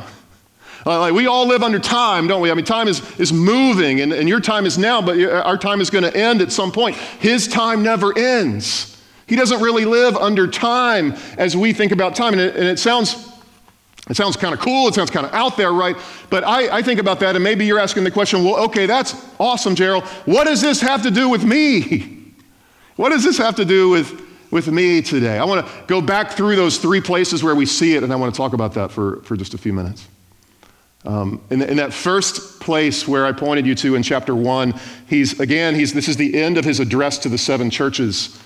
Uh, 0.87 1.01
like 1.01 1.15
we 1.15 1.27
all 1.27 1.47
live 1.47 1.63
under 1.63 1.79
time, 1.79 2.27
don't 2.27 2.41
we? 2.41 2.51
I 2.51 2.55
mean, 2.55 2.65
time 2.65 2.89
is, 2.89 3.03
is 3.19 3.33
moving, 3.33 4.01
and, 4.01 4.13
and 4.13 4.29
your 4.29 4.41
time 4.41 4.67
is 4.67 4.79
now, 4.79 5.03
but 5.03 5.19
our 5.21 5.57
time 5.57 5.81
is 5.81 5.91
going 5.91 6.05
to 6.05 6.17
end 6.17 6.41
at 6.41 6.53
some 6.53 6.73
point. 6.73 6.97
His 6.97 7.49
time 7.49 7.83
never 7.83 8.17
ends. 8.17 9.01
He 9.27 9.37
doesn't 9.37 9.61
really 9.61 9.85
live 9.85 10.17
under 10.17 10.47
time 10.47 11.15
as 11.37 11.57
we 11.57 11.73
think 11.73 11.93
about 11.93 12.15
time. 12.15 12.33
And 12.33 12.41
it, 12.41 12.57
and 12.57 12.65
it 12.65 12.79
sounds 12.79 13.29
it 14.09 14.17
sounds 14.17 14.37
kind 14.37 14.55
of 14.55 14.61
cool. 14.61 14.89
It 14.89 14.95
sounds 14.95 15.11
kind 15.11 15.27
of 15.27 15.35
out 15.35 15.57
there, 15.57 15.73
right? 15.73 15.97
But 16.31 16.45
I, 16.45 16.79
I, 16.79 16.83
think 16.83 16.99
about 16.99 17.21
that, 17.21 17.35
and 17.35 17.45
maybe 17.45 17.67
you're 17.67 17.79
asking 17.79 18.05
the 18.05 18.11
question 18.11 18.43
well, 18.43 18.57
okay, 18.65 18.87
that's 18.87 19.15
awesome, 19.39 19.75
Gerald. 19.75 20.05
What 20.25 20.45
does 20.45 20.63
this 20.63 20.81
have 20.81 21.03
to 21.03 21.11
do 21.11 21.29
with 21.29 21.45
me? 21.45 22.15
What 22.99 23.11
does 23.11 23.23
this 23.23 23.39
have 23.39 23.55
to 23.55 23.65
do 23.65 23.89
with, 23.89 24.21
with 24.51 24.67
me 24.67 25.01
today? 25.01 25.39
I 25.39 25.45
want 25.45 25.65
to 25.65 25.73
go 25.87 26.01
back 26.01 26.33
through 26.33 26.57
those 26.57 26.79
three 26.79 27.01
places 27.01 27.45
where 27.45 27.55
we 27.55 27.65
see 27.65 27.95
it, 27.95 28.03
and 28.03 28.13
I 28.13 28.17
want 28.17 28.35
to 28.35 28.37
talk 28.37 28.55
about 28.55 28.75
that 28.75 28.91
for, 28.91 29.23
for 29.23 29.37
just 29.37 29.55
a 29.55 29.59
few 29.59 29.73
minutes. 29.73 30.09
Um, 31.05 31.41
in, 31.49 31.63
in, 31.63 31.77
that 31.77 31.95
first 31.95 32.59
place 32.59 33.07
where 33.07 33.25
I 33.25 33.31
pointed 33.31 33.67
you 33.67 33.77
to 33.77 33.95
in 33.95 34.03
chapter 34.03 34.35
one, 34.35 34.75
he's 35.07 35.39
again, 35.39 35.77
he's, 35.77 35.95
this 35.95 36.09
is 36.09 36.17
the 36.17 36.43
end 36.43 36.59
of 36.59 36.65
his 36.65 36.81
address 36.81 37.19
to 37.19 37.29
the 37.29 37.39
seven 37.39 37.71
churches. 37.71 38.37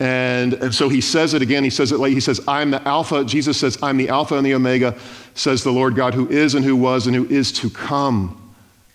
And, 0.00 0.54
and 0.54 0.74
so 0.74 0.88
he 0.88 1.02
says 1.02 1.34
it 1.34 1.42
again. 1.42 1.62
He 1.62 1.68
says 1.68 1.92
it 1.92 1.98
like 1.98 2.14
he 2.14 2.20
says, 2.20 2.40
I'm 2.48 2.70
the 2.70 2.80
Alpha. 2.88 3.26
Jesus 3.26 3.60
says, 3.60 3.76
I'm 3.82 3.98
the 3.98 4.08
Alpha 4.08 4.36
and 4.36 4.46
the 4.46 4.54
Omega, 4.54 4.98
says 5.34 5.62
the 5.62 5.70
Lord 5.70 5.94
God, 5.94 6.14
who 6.14 6.26
is 6.30 6.54
and 6.54 6.64
who 6.64 6.76
was 6.76 7.06
and 7.06 7.14
who 7.14 7.26
is 7.26 7.52
to 7.52 7.68
come, 7.68 8.37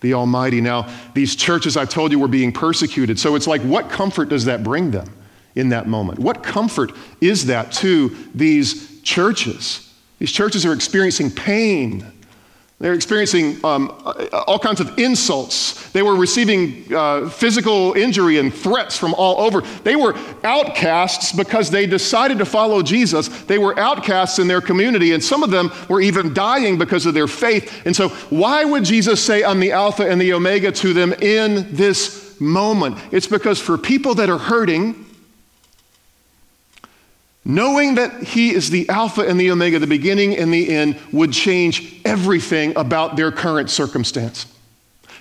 the 0.03 0.13
Almighty. 0.13 0.62
Now, 0.62 0.88
these 1.15 1.36
churches 1.36 1.75
I've 1.75 1.89
told 1.89 2.12
you 2.12 2.19
were 2.19 2.27
being 2.27 2.51
persecuted. 2.51 3.17
So 3.17 3.33
it's 3.33 3.48
like, 3.48 3.62
what 3.62 3.89
comfort 3.89 4.29
does 4.29 4.45
that 4.45 4.63
bring 4.63 4.91
them 4.91 5.10
in 5.55 5.69
that 5.69 5.88
moment? 5.88 6.19
What 6.19 6.43
comfort 6.43 6.91
is 7.22 7.48
that 7.48 7.72
to 7.74 8.15
these 8.36 9.01
churches? 9.01 9.91
These 10.19 10.31
churches 10.31 10.65
are 10.65 10.74
experiencing 10.74 11.31
pain 11.31 12.05
they're 12.83 12.93
experiencing 12.93 13.63
um, 13.63 13.93
all 14.45 14.59
kinds 14.59 14.81
of 14.81 14.99
insults. 14.99 15.89
They 15.91 16.01
were 16.01 16.17
receiving 16.17 16.93
uh, 16.93 17.29
physical 17.29 17.93
injury 17.93 18.39
and 18.39 18.53
threats 18.53 18.97
from 18.97 19.13
all 19.13 19.39
over. 19.39 19.61
They 19.85 19.95
were 19.95 20.17
outcasts 20.43 21.31
because 21.31 21.71
they 21.71 21.85
decided 21.85 22.39
to 22.39 22.45
follow 22.45 22.81
Jesus. 22.81 23.29
They 23.43 23.57
were 23.57 23.79
outcasts 23.79 24.37
in 24.37 24.49
their 24.49 24.59
community, 24.59 25.13
and 25.13 25.23
some 25.23 25.43
of 25.43 25.49
them 25.49 25.71
were 25.87 26.01
even 26.01 26.33
dying 26.33 26.77
because 26.77 27.05
of 27.05 27.13
their 27.13 27.29
faith. 27.29 27.85
And 27.85 27.95
so, 27.95 28.09
why 28.29 28.65
would 28.65 28.83
Jesus 28.83 29.23
say, 29.23 29.45
I'm 29.45 29.61
the 29.61 29.71
Alpha 29.71 30.05
and 30.05 30.19
the 30.19 30.33
Omega 30.33 30.69
to 30.73 30.91
them 30.91 31.13
in 31.13 31.73
this 31.73 32.37
moment? 32.41 32.97
It's 33.11 33.27
because 33.27 33.61
for 33.61 33.77
people 33.77 34.15
that 34.15 34.29
are 34.29 34.37
hurting, 34.37 35.05
Knowing 37.45 37.95
that 37.95 38.23
He 38.23 38.53
is 38.53 38.69
the 38.69 38.88
Alpha 38.89 39.21
and 39.21 39.39
the 39.39 39.51
Omega, 39.51 39.79
the 39.79 39.88
beginning 39.88 40.38
and 40.38 40.53
the 40.53 40.73
end, 40.73 40.97
would 41.12 41.33
change 41.33 42.01
everything 42.05 42.75
about 42.77 43.15
their 43.15 43.31
current 43.31 43.69
circumstance. 43.69 44.45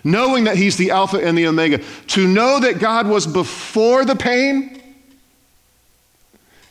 Knowing 0.05 0.45
that 0.45 0.57
He's 0.57 0.77
the 0.77 0.91
Alpha 0.91 1.19
and 1.19 1.37
the 1.37 1.47
Omega, 1.47 1.79
to 2.09 2.27
know 2.27 2.61
that 2.61 2.79
God 2.79 3.07
was 3.07 3.27
before 3.27 4.05
the 4.05 4.17
pain 4.17 4.81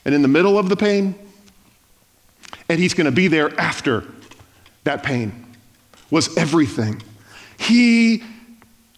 and 0.06 0.16
in 0.16 0.22
the 0.22 0.28
middle 0.28 0.58
of 0.58 0.70
the 0.70 0.76
pain, 0.76 1.16
and 2.70 2.80
He's 2.80 2.94
going 2.94 3.06
to 3.06 3.12
be 3.12 3.28
there 3.28 3.58
after 3.60 4.06
that 4.84 5.04
pain, 5.04 5.46
was 6.10 6.36
everything. 6.38 7.04
He 7.58 8.24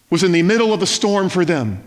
was 0.08 0.22
in 0.22 0.32
the 0.32 0.42
middle 0.42 0.72
of 0.72 0.80
the 0.80 0.86
storm 0.86 1.28
for 1.28 1.44
them. 1.44 1.82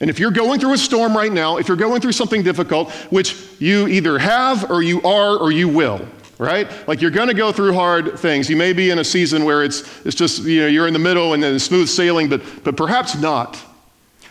And 0.00 0.10
if 0.10 0.18
you're 0.18 0.30
going 0.30 0.60
through 0.60 0.74
a 0.74 0.78
storm 0.78 1.16
right 1.16 1.32
now, 1.32 1.56
if 1.56 1.68
you're 1.68 1.76
going 1.76 2.00
through 2.00 2.12
something 2.12 2.42
difficult, 2.42 2.90
which 3.10 3.36
you 3.58 3.88
either 3.88 4.18
have 4.18 4.70
or 4.70 4.82
you 4.82 5.00
are 5.02 5.38
or 5.38 5.50
you 5.50 5.68
will, 5.68 6.06
right? 6.38 6.70
Like 6.86 7.00
you're 7.00 7.10
going 7.10 7.28
to 7.28 7.34
go 7.34 7.50
through 7.50 7.72
hard 7.72 8.18
things. 8.18 8.50
You 8.50 8.56
may 8.56 8.74
be 8.74 8.90
in 8.90 8.98
a 8.98 9.04
season 9.04 9.44
where 9.44 9.64
it's, 9.64 10.04
it's 10.04 10.14
just, 10.14 10.42
you 10.42 10.60
know, 10.60 10.66
you're 10.66 10.86
in 10.86 10.92
the 10.92 10.98
middle 10.98 11.32
and 11.32 11.42
then 11.42 11.58
smooth 11.58 11.88
sailing, 11.88 12.28
but, 12.28 12.42
but 12.62 12.76
perhaps 12.76 13.16
not. 13.16 13.58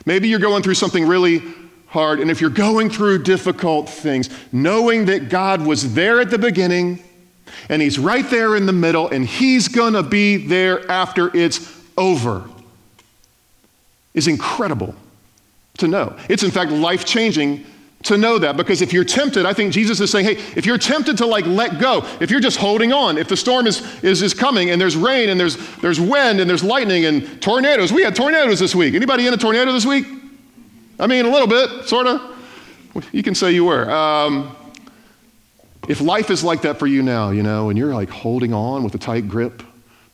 Maybe 0.05 0.27
you're 0.27 0.39
going 0.39 0.61
through 0.61 0.75
something 0.75 1.07
really 1.07 1.41
hard. 1.87 2.19
And 2.19 2.29
if 2.29 2.41
you're 2.41 2.51
going 2.51 2.91
through 2.91 3.23
difficult 3.23 3.89
things, 3.89 4.29
knowing 4.51 5.05
that 5.05 5.29
God 5.29 5.65
was 5.65 5.95
there 5.95 6.21
at 6.21 6.29
the 6.29 6.37
beginning 6.37 7.03
and 7.69 7.81
He's 7.81 7.97
right 7.97 8.29
there 8.29 8.55
in 8.55 8.67
the 8.67 8.73
middle 8.73 9.07
and 9.09 9.25
He's 9.25 9.67
going 9.67 9.93
to 9.93 10.03
be 10.03 10.37
there 10.37 10.89
after 10.91 11.35
it's 11.35 11.73
over 11.97 12.47
is 14.13 14.27
incredible 14.27 14.93
to 15.77 15.87
know. 15.87 16.15
It's 16.29 16.43
in 16.43 16.51
fact 16.51 16.71
life 16.71 17.05
changing 17.05 17.65
to 18.03 18.17
know 18.17 18.37
that 18.37 18.55
because 18.55 18.81
if 18.81 18.93
you're 18.93 19.03
tempted, 19.03 19.45
I 19.45 19.53
think 19.53 19.73
Jesus 19.73 19.99
is 19.99 20.11
saying, 20.11 20.25
hey, 20.25 20.35
if 20.55 20.65
you're 20.65 20.77
tempted 20.77 21.17
to 21.17 21.25
like 21.25 21.45
let 21.45 21.79
go, 21.79 22.05
if 22.21 22.29
you're 22.29 22.39
just 22.39 22.57
holding 22.57 22.93
on, 22.93 23.17
if 23.17 23.27
the 23.27 23.37
storm 23.37 23.67
is, 23.67 23.81
is, 24.03 24.21
is 24.21 24.33
coming 24.33 24.69
and 24.69 24.79
there's 24.79 24.95
rain 24.95 25.29
and 25.29 25.39
there's, 25.39 25.57
there's 25.77 25.99
wind 25.99 26.39
and 26.39 26.49
there's 26.49 26.63
lightning 26.63 27.05
and 27.05 27.41
tornadoes. 27.41 27.91
We 27.91 28.03
had 28.03 28.15
tornadoes 28.15 28.59
this 28.59 28.75
week. 28.75 28.93
Anybody 28.93 29.27
in 29.27 29.33
a 29.33 29.37
tornado 29.37 29.71
this 29.71 29.85
week? 29.85 30.05
I 30.99 31.07
mean, 31.07 31.25
a 31.25 31.29
little 31.29 31.47
bit, 31.47 31.87
sort 31.87 32.07
of. 32.07 32.21
You 33.11 33.23
can 33.23 33.35
say 33.35 33.51
you 33.51 33.65
were. 33.65 33.89
Um, 33.89 34.55
if 35.89 35.99
life 35.99 36.29
is 36.29 36.43
like 36.43 36.61
that 36.61 36.79
for 36.79 36.87
you 36.87 37.03
now, 37.03 37.31
you 37.31 37.43
know, 37.43 37.69
and 37.69 37.77
you're 37.77 37.93
like 37.93 38.09
holding 38.09 38.53
on 38.53 38.83
with 38.83 38.95
a 38.95 38.97
tight 38.97 39.27
grip, 39.27 39.63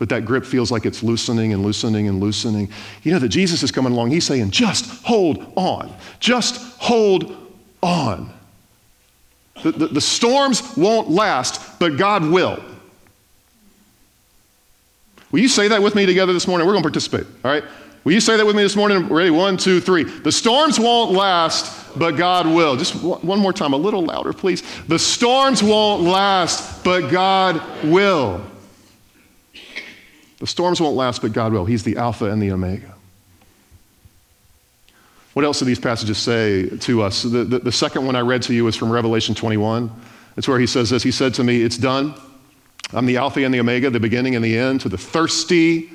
but 0.01 0.09
that 0.09 0.25
grip 0.25 0.43
feels 0.43 0.71
like 0.71 0.87
it's 0.87 1.03
loosening 1.03 1.53
and 1.53 1.61
loosening 1.61 2.07
and 2.07 2.19
loosening. 2.19 2.67
You 3.03 3.11
know 3.11 3.19
that 3.19 3.29
Jesus 3.29 3.61
is 3.61 3.71
coming 3.71 3.91
along. 3.91 4.09
He's 4.09 4.25
saying, 4.25 4.49
just 4.49 5.03
hold 5.03 5.53
on. 5.55 5.93
Just 6.19 6.55
hold 6.79 7.37
on. 7.83 8.33
The, 9.61 9.71
the, 9.73 9.87
the 9.89 10.01
storms 10.01 10.75
won't 10.75 11.11
last, 11.11 11.79
but 11.79 11.97
God 11.97 12.25
will. 12.25 12.63
Will 15.31 15.39
you 15.39 15.47
say 15.47 15.67
that 15.67 15.83
with 15.83 15.93
me 15.93 16.07
together 16.07 16.33
this 16.33 16.47
morning? 16.47 16.65
We're 16.65 16.73
going 16.73 16.81
to 16.81 16.89
participate, 16.89 17.27
all 17.45 17.51
right? 17.51 17.63
Will 18.03 18.13
you 18.13 18.21
say 18.21 18.37
that 18.37 18.45
with 18.47 18.55
me 18.55 18.63
this 18.63 18.75
morning? 18.75 19.07
Ready? 19.07 19.29
One, 19.29 19.55
two, 19.55 19.79
three. 19.79 20.05
The 20.05 20.31
storms 20.31 20.79
won't 20.79 21.11
last, 21.11 21.95
but 21.95 22.17
God 22.17 22.47
will. 22.47 22.75
Just 22.75 22.95
one 22.95 23.37
more 23.37 23.53
time, 23.53 23.73
a 23.73 23.77
little 23.77 24.03
louder, 24.03 24.33
please. 24.33 24.63
The 24.87 24.97
storms 24.97 25.61
won't 25.61 26.01
last, 26.01 26.83
but 26.83 27.11
God 27.11 27.61
will. 27.83 28.47
The 30.41 30.47
storms 30.47 30.81
won't 30.81 30.95
last, 30.95 31.21
but 31.21 31.33
God 31.33 31.53
will. 31.53 31.65
He's 31.65 31.83
the 31.83 31.97
Alpha 31.97 32.25
and 32.25 32.41
the 32.41 32.51
Omega. 32.51 32.95
What 35.33 35.45
else 35.45 35.59
do 35.59 35.65
these 35.65 35.79
passages 35.79 36.17
say 36.17 36.67
to 36.77 37.03
us? 37.03 37.21
The, 37.21 37.43
the, 37.43 37.59
the, 37.59 37.71
second 37.71 38.07
one 38.07 38.15
I 38.15 38.21
read 38.21 38.41
to 38.43 38.53
you 38.53 38.65
is 38.65 38.75
from 38.75 38.89
Revelation 38.89 39.35
21. 39.35 39.91
It's 40.37 40.47
where 40.47 40.57
he 40.57 40.65
says 40.65 40.89
this 40.89 41.03
He 41.03 41.11
said 41.11 41.35
to 41.35 41.43
me, 41.43 41.61
It's 41.61 41.77
done. 41.77 42.15
I'm 42.91 43.05
the 43.05 43.17
Alpha 43.17 43.45
and 43.45 43.53
the 43.53 43.59
Omega, 43.59 43.91
the 43.91 43.99
beginning 43.99 44.35
and 44.35 44.43
the 44.43 44.57
end. 44.57 44.81
To 44.81 44.89
the 44.89 44.97
thirsty, 44.97 45.91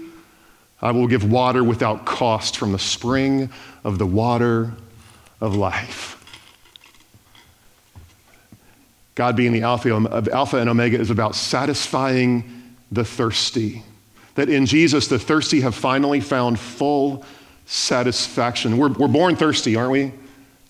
I 0.80 0.92
will 0.92 1.08
give 1.08 1.28
water 1.28 1.64
without 1.64 2.06
cost 2.06 2.56
from 2.56 2.70
the 2.70 2.78
spring 2.78 3.50
of 3.82 3.98
the 3.98 4.06
water 4.06 4.70
of 5.40 5.56
life. 5.56 6.12
God 9.16 9.34
being 9.34 9.52
the 9.52 9.62
Alpha, 9.62 9.90
Alpha 10.32 10.58
and 10.58 10.70
Omega 10.70 11.00
is 11.00 11.10
about 11.10 11.34
satisfying 11.34 12.76
the 12.92 13.04
thirsty 13.04 13.82
that 14.36 14.48
in 14.48 14.66
Jesus, 14.66 15.08
the 15.08 15.18
thirsty 15.18 15.60
have 15.62 15.74
finally 15.74 16.20
found 16.20 16.58
full 16.58 17.24
satisfaction. 17.66 18.78
We're, 18.78 18.92
we're 18.92 19.08
born 19.08 19.34
thirsty, 19.34 19.76
aren't 19.76 19.90
we? 19.90 20.12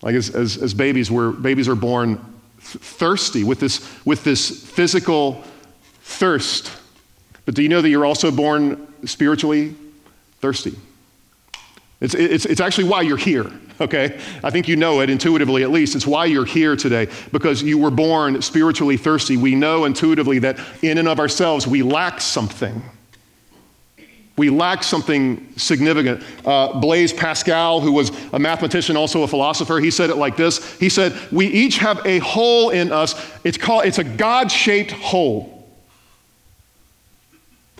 Like 0.02 0.14
as, 0.14 0.30
as, 0.30 0.56
as 0.56 0.72
babies, 0.72 1.10
we're, 1.10 1.32
babies 1.32 1.68
are 1.68 1.74
born 1.74 2.16
th- 2.58 2.82
thirsty 2.82 3.44
with 3.44 3.60
this, 3.60 3.86
with 4.04 4.24
this 4.24 4.64
physical 4.64 5.42
thirst. 6.02 6.72
But 7.44 7.54
do 7.54 7.62
you 7.62 7.68
know 7.68 7.82
that 7.82 7.88
you're 7.88 8.06
also 8.06 8.30
born 8.30 8.86
spiritually 9.04 9.74
thirsty? 10.40 10.74
It's, 12.00 12.14
it's, 12.14 12.44
it's 12.44 12.60
actually 12.60 12.88
why 12.88 13.02
you're 13.02 13.16
here, 13.16 13.50
okay? 13.80 14.20
I 14.44 14.50
think 14.50 14.68
you 14.68 14.76
know 14.76 15.00
it 15.00 15.10
intuitively 15.10 15.64
at 15.64 15.70
least. 15.70 15.96
It's 15.96 16.06
why 16.06 16.26
you're 16.26 16.44
here 16.44 16.76
today, 16.76 17.08
because 17.32 17.62
you 17.62 17.78
were 17.78 17.90
born 17.90 18.40
spiritually 18.42 18.96
thirsty. 18.96 19.36
We 19.36 19.54
know 19.54 19.86
intuitively 19.86 20.38
that 20.40 20.60
in 20.82 20.98
and 20.98 21.08
of 21.08 21.18
ourselves 21.18 21.66
we 21.66 21.82
lack 21.82 22.20
something. 22.20 22.82
We 24.36 24.50
lack 24.50 24.82
something 24.82 25.54
significant. 25.56 26.22
Uh, 26.44 26.78
Blaise 26.78 27.12
Pascal, 27.12 27.80
who 27.80 27.92
was 27.92 28.10
a 28.34 28.38
mathematician, 28.38 28.94
also 28.94 29.22
a 29.22 29.28
philosopher, 29.28 29.78
he 29.78 29.90
said 29.90 30.10
it 30.10 30.16
like 30.16 30.36
this. 30.36 30.78
He 30.78 30.90
said, 30.90 31.18
We 31.32 31.46
each 31.46 31.78
have 31.78 32.04
a 32.04 32.18
hole 32.18 32.70
in 32.70 32.92
us. 32.92 33.14
It's, 33.44 33.56
called, 33.56 33.86
it's 33.86 33.98
a 33.98 34.04
God 34.04 34.52
shaped 34.52 34.92
hole. 34.92 35.52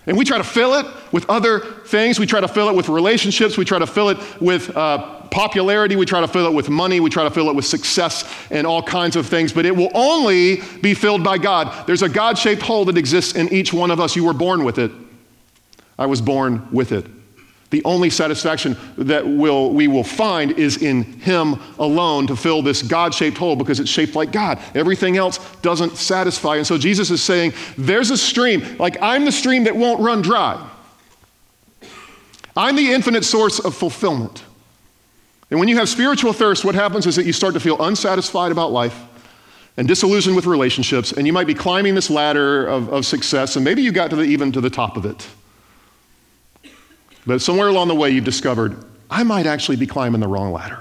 And 0.07 0.17
we 0.17 0.23
try 0.23 0.37
to 0.37 0.43
fill 0.43 0.73
it 0.75 0.85
with 1.11 1.29
other 1.29 1.59
things. 1.59 2.17
We 2.17 2.25
try 2.25 2.39
to 2.39 2.47
fill 2.47 2.69
it 2.69 2.75
with 2.75 2.87
relationships. 2.87 3.57
We 3.57 3.65
try 3.65 3.77
to 3.77 3.85
fill 3.85 4.09
it 4.09 4.17
with 4.41 4.75
uh, 4.75 5.27
popularity. 5.27 5.97
We 5.97 6.05
try 6.05 6.21
to 6.21 6.29
fill 6.29 6.47
it 6.47 6.53
with 6.53 6.69
money. 6.69 7.01
We 7.01 7.09
try 7.09 7.25
to 7.25 7.29
fill 7.29 7.49
it 7.49 7.55
with 7.55 7.65
success 7.65 8.23
and 8.49 8.65
all 8.65 8.81
kinds 8.81 9.17
of 9.17 9.27
things. 9.27 9.51
But 9.51 9.65
it 9.65 9.75
will 9.75 9.91
only 9.93 10.61
be 10.81 10.93
filled 10.93 11.25
by 11.25 11.37
God. 11.37 11.85
There's 11.85 12.03
a 12.03 12.09
God 12.09 12.37
shaped 12.37 12.61
hole 12.61 12.85
that 12.85 12.97
exists 12.97 13.35
in 13.35 13.51
each 13.53 13.73
one 13.73 13.91
of 13.91 13.99
us. 13.99 14.15
You 14.15 14.23
were 14.23 14.33
born 14.33 14.63
with 14.63 14.79
it. 14.79 14.91
I 15.97 16.05
was 16.05 16.21
born 16.21 16.67
with 16.71 16.91
it. 16.91 17.05
The 17.69 17.83
only 17.83 18.09
satisfaction 18.09 18.77
that 18.97 19.27
will, 19.27 19.73
we 19.73 19.89
will 19.89 20.03
find 20.03 20.51
is 20.51 20.81
in 20.81 21.03
Him 21.03 21.59
alone 21.79 22.27
to 22.27 22.35
fill 22.35 22.61
this 22.61 22.81
God 22.81 23.13
shaped 23.13 23.37
hole 23.37 23.57
because 23.57 23.81
it's 23.81 23.89
shaped 23.89 24.15
like 24.15 24.31
God. 24.31 24.59
Everything 24.73 25.17
else 25.17 25.37
doesn't 25.57 25.97
satisfy. 25.97 26.55
And 26.57 26.65
so 26.65 26.77
Jesus 26.77 27.11
is 27.11 27.21
saying, 27.21 27.53
There's 27.77 28.09
a 28.09 28.17
stream, 28.17 28.77
like 28.77 28.97
I'm 29.01 29.25
the 29.25 29.33
stream 29.33 29.65
that 29.65 29.75
won't 29.75 29.99
run 29.99 30.21
dry. 30.21 30.65
I'm 32.55 32.75
the 32.75 32.93
infinite 32.93 33.25
source 33.25 33.59
of 33.59 33.75
fulfillment. 33.75 34.43
And 35.51 35.59
when 35.59 35.69
you 35.69 35.77
have 35.77 35.89
spiritual 35.89 36.33
thirst, 36.33 36.63
what 36.65 36.73
happens 36.73 37.05
is 37.05 37.15
that 37.17 37.25
you 37.25 37.33
start 37.33 37.53
to 37.53 37.59
feel 37.59 37.81
unsatisfied 37.81 38.51
about 38.51 38.71
life 38.71 38.97
and 39.77 39.87
disillusioned 39.87 40.35
with 40.35 40.45
relationships, 40.45 41.11
and 41.11 41.27
you 41.27 41.33
might 41.33 41.47
be 41.47 41.53
climbing 41.53 41.93
this 41.95 42.09
ladder 42.09 42.65
of, 42.65 42.89
of 42.89 43.05
success, 43.05 43.55
and 43.55 43.63
maybe 43.63 43.81
you 43.81 43.91
got 43.91 44.09
to 44.09 44.15
the, 44.15 44.23
even 44.23 44.51
to 44.51 44.59
the 44.59 44.71
top 44.71 44.97
of 44.97 45.05
it. 45.05 45.27
But 47.27 47.41
somewhere 47.41 47.67
along 47.67 47.89
the 47.89 47.95
way, 47.95 48.09
you've 48.09 48.23
discovered, 48.23 48.83
I 49.11 49.23
might 49.23 49.45
actually 49.45 49.75
be 49.75 49.85
climbing 49.85 50.21
the 50.21 50.27
wrong 50.27 50.53
ladder. 50.53 50.79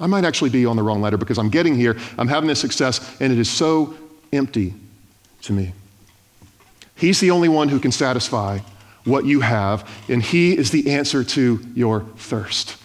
I 0.00 0.06
might 0.06 0.24
actually 0.24 0.50
be 0.50 0.66
on 0.66 0.76
the 0.76 0.82
wrong 0.82 1.00
ladder 1.00 1.18
because 1.18 1.38
I'm 1.38 1.50
getting 1.50 1.74
here, 1.74 1.96
I'm 2.18 2.26
having 2.26 2.48
this 2.48 2.60
success, 2.60 3.20
and 3.20 3.32
it 3.32 3.38
is 3.38 3.50
so 3.50 3.94
empty 4.32 4.74
to 5.42 5.52
me. 5.52 5.72
He's 6.96 7.20
the 7.20 7.30
only 7.30 7.48
one 7.48 7.68
who 7.68 7.78
can 7.78 7.92
satisfy 7.92 8.58
what 9.04 9.26
you 9.26 9.40
have, 9.40 9.88
and 10.08 10.22
He 10.22 10.56
is 10.56 10.70
the 10.70 10.90
answer 10.90 11.22
to 11.22 11.60
your 11.74 12.00
thirst. 12.16 12.76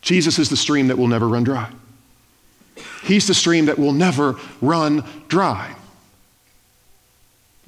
Jesus 0.00 0.38
is 0.38 0.48
the 0.48 0.56
stream 0.56 0.88
that 0.88 0.96
will 0.96 1.06
never 1.06 1.28
run 1.28 1.44
dry. 1.44 1.70
He's 3.02 3.26
the 3.26 3.34
stream 3.34 3.66
that 3.66 3.78
will 3.78 3.92
never 3.92 4.36
run 4.62 5.04
dry. 5.28 5.74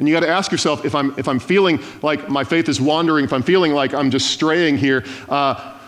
And 0.02 0.08
you 0.08 0.14
got 0.16 0.26
to 0.26 0.28
ask 0.28 0.50
yourself 0.50 0.84
if 0.84 0.96
I'm, 0.96 1.16
if 1.16 1.28
I'm 1.28 1.38
feeling 1.38 1.78
like 2.02 2.28
my 2.28 2.42
faith 2.42 2.68
is 2.68 2.80
wandering, 2.80 3.24
if 3.24 3.32
I'm 3.32 3.44
feeling 3.44 3.70
like 3.70 3.94
I'm 3.94 4.10
just 4.10 4.32
straying 4.32 4.76
here, 4.76 5.04
uh, 5.28 5.78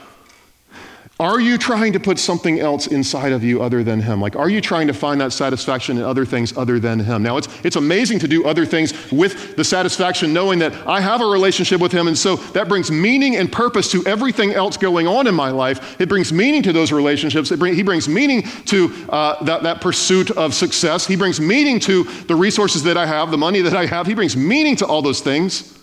are 1.21 1.39
you 1.39 1.59
trying 1.59 1.93
to 1.93 2.01
put 2.01 2.19
something 2.19 2.59
else 2.59 2.89
inside 2.89 3.31
of 3.31 3.45
you 3.45 3.63
other 3.63 3.85
than 3.85 4.01
Him? 4.01 4.21
Like, 4.21 4.35
are 4.35 4.49
you 4.49 4.61
trying 4.61 4.89
to 4.89 4.93
find 4.93 5.21
that 5.21 5.33
satisfaction 5.33 5.97
in 5.97 6.03
other 6.03 6.25
things 6.25 6.57
other 6.57 6.81
than 6.81 6.99
Him? 6.99 7.23
Now, 7.23 7.37
it's, 7.37 7.49
it's 7.65 7.77
amazing 7.77 8.19
to 8.21 8.29
do 8.29 8.45
other 8.45 8.67
things 8.67 8.93
with 9.13 9.55
the 9.55 9.63
satisfaction 9.63 10.33
knowing 10.33 10.59
that 10.59 10.73
I 10.89 11.01
have 11.01 11.21
a 11.21 11.27
relationship 11.27 11.81
with 11.81 11.93
Him, 11.93 12.09
and 12.09 12.19
so 12.19 12.35
that 12.37 12.69
brings 12.69 12.91
meaning 12.91 13.37
and 13.37 13.51
purpose 13.51 13.93
to 13.93 14.05
everything 14.07 14.55
else 14.55 14.77
going 14.77 15.07
on 15.07 15.29
in 15.29 15.37
my 15.37 15.51
life. 15.51 16.01
It 16.01 16.09
brings 16.09 16.33
meaning 16.33 16.65
to 16.65 16.73
those 16.73 16.91
relationships. 16.91 17.51
Bring, 17.53 17.77
he 17.77 17.85
brings 17.85 18.09
meaning 18.09 18.43
to 18.67 18.93
uh, 19.09 19.45
that, 19.45 19.63
that 19.63 19.81
pursuit 19.81 20.33
of 20.33 20.53
success. 20.53 21.07
He 21.07 21.15
brings 21.15 21.41
meaning 21.41 21.79
to 21.81 22.03
the 22.03 22.35
resources 22.35 22.83
that 22.83 22.97
I 22.97 23.07
have, 23.07 23.31
the 23.31 23.39
money 23.39 23.61
that 23.61 23.75
I 23.75 23.87
have. 23.87 24.09
He 24.09 24.15
brings 24.15 24.37
meaning 24.37 24.75
to 24.77 24.87
all 24.87 25.01
those 25.01 25.21
things. 25.21 25.74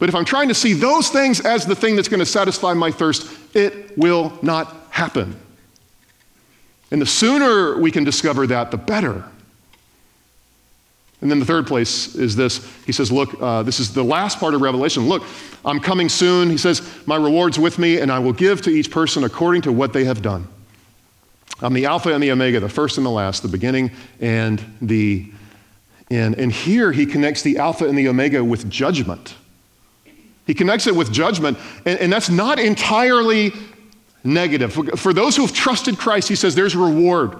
But 0.00 0.08
if 0.08 0.14
I'm 0.14 0.24
trying 0.24 0.48
to 0.48 0.54
see 0.54 0.72
those 0.72 1.10
things 1.10 1.40
as 1.40 1.66
the 1.66 1.76
thing 1.76 1.94
that's 1.94 2.08
going 2.08 2.20
to 2.20 2.26
satisfy 2.26 2.72
my 2.72 2.90
thirst, 2.90 3.30
it 3.54 3.96
will 3.96 4.36
not 4.42 4.74
happen. 4.90 5.36
And 6.90 7.00
the 7.00 7.06
sooner 7.06 7.78
we 7.78 7.92
can 7.92 8.02
discover 8.02 8.46
that, 8.48 8.70
the 8.70 8.78
better. 8.78 9.24
And 11.20 11.30
then 11.30 11.38
the 11.38 11.44
third 11.44 11.66
place 11.66 12.14
is 12.14 12.34
this. 12.34 12.66
He 12.86 12.92
says, 12.92 13.12
Look, 13.12 13.40
uh, 13.40 13.62
this 13.62 13.78
is 13.78 13.92
the 13.92 14.02
last 14.02 14.40
part 14.40 14.54
of 14.54 14.62
Revelation. 14.62 15.06
Look, 15.06 15.22
I'm 15.66 15.78
coming 15.78 16.08
soon. 16.08 16.48
He 16.48 16.56
says, 16.56 16.80
My 17.06 17.16
reward's 17.16 17.58
with 17.58 17.78
me, 17.78 18.00
and 18.00 18.10
I 18.10 18.18
will 18.18 18.32
give 18.32 18.62
to 18.62 18.70
each 18.70 18.90
person 18.90 19.22
according 19.22 19.62
to 19.62 19.72
what 19.72 19.92
they 19.92 20.04
have 20.04 20.22
done. 20.22 20.48
I'm 21.60 21.74
the 21.74 21.84
Alpha 21.84 22.14
and 22.14 22.22
the 22.22 22.30
Omega, 22.30 22.58
the 22.58 22.70
first 22.70 22.96
and 22.96 23.04
the 23.04 23.10
last, 23.10 23.42
the 23.42 23.48
beginning 23.48 23.90
and 24.18 24.64
the 24.80 25.30
end. 26.10 26.38
And 26.38 26.50
here 26.50 26.90
he 26.90 27.04
connects 27.04 27.42
the 27.42 27.58
Alpha 27.58 27.86
and 27.86 27.98
the 27.98 28.08
Omega 28.08 28.42
with 28.42 28.70
judgment. 28.70 29.34
He 30.46 30.54
connects 30.54 30.86
it 30.86 30.96
with 30.96 31.12
judgment, 31.12 31.58
and, 31.86 31.98
and 31.98 32.12
that's 32.12 32.30
not 32.30 32.58
entirely 32.58 33.52
negative. 34.24 34.72
For, 34.72 34.84
for 34.96 35.12
those 35.12 35.36
who 35.36 35.42
have 35.42 35.54
trusted 35.54 35.98
Christ, 35.98 36.28
he 36.28 36.34
says 36.36 36.54
there's 36.54 36.76
reward. 36.76 37.36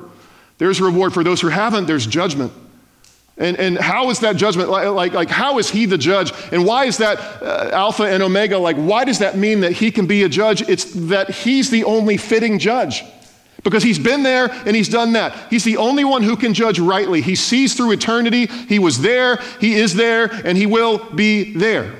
There's 0.58 0.80
reward. 0.80 1.12
For 1.12 1.24
those 1.24 1.40
who 1.40 1.48
haven't, 1.48 1.86
there's 1.86 2.06
judgment. 2.06 2.52
And, 3.36 3.58
and 3.58 3.78
how 3.78 4.10
is 4.10 4.20
that 4.20 4.36
judgment? 4.36 4.68
Like, 4.68 5.14
like, 5.14 5.30
how 5.30 5.58
is 5.58 5.70
he 5.70 5.86
the 5.86 5.96
judge? 5.96 6.32
And 6.52 6.66
why 6.66 6.84
is 6.84 6.98
that 6.98 7.18
uh, 7.42 7.70
Alpha 7.72 8.04
and 8.04 8.22
Omega? 8.22 8.58
Like, 8.58 8.76
why 8.76 9.04
does 9.06 9.20
that 9.20 9.38
mean 9.38 9.60
that 9.60 9.72
he 9.72 9.90
can 9.90 10.06
be 10.06 10.24
a 10.24 10.28
judge? 10.28 10.60
It's 10.68 10.84
that 11.08 11.30
he's 11.30 11.70
the 11.70 11.84
only 11.84 12.18
fitting 12.18 12.58
judge. 12.58 13.02
Because 13.62 13.82
he's 13.82 13.98
been 13.98 14.22
there 14.22 14.50
and 14.50 14.76
he's 14.76 14.88
done 14.88 15.14
that. 15.14 15.34
He's 15.50 15.64
the 15.64 15.78
only 15.78 16.04
one 16.04 16.22
who 16.22 16.36
can 16.36 16.54
judge 16.54 16.78
rightly. 16.78 17.22
He 17.22 17.34
sees 17.34 17.74
through 17.74 17.92
eternity. 17.92 18.46
He 18.46 18.78
was 18.78 19.00
there, 19.00 19.36
he 19.58 19.74
is 19.74 19.94
there, 19.94 20.30
and 20.44 20.56
he 20.56 20.66
will 20.66 21.10
be 21.10 21.52
there. 21.54 21.94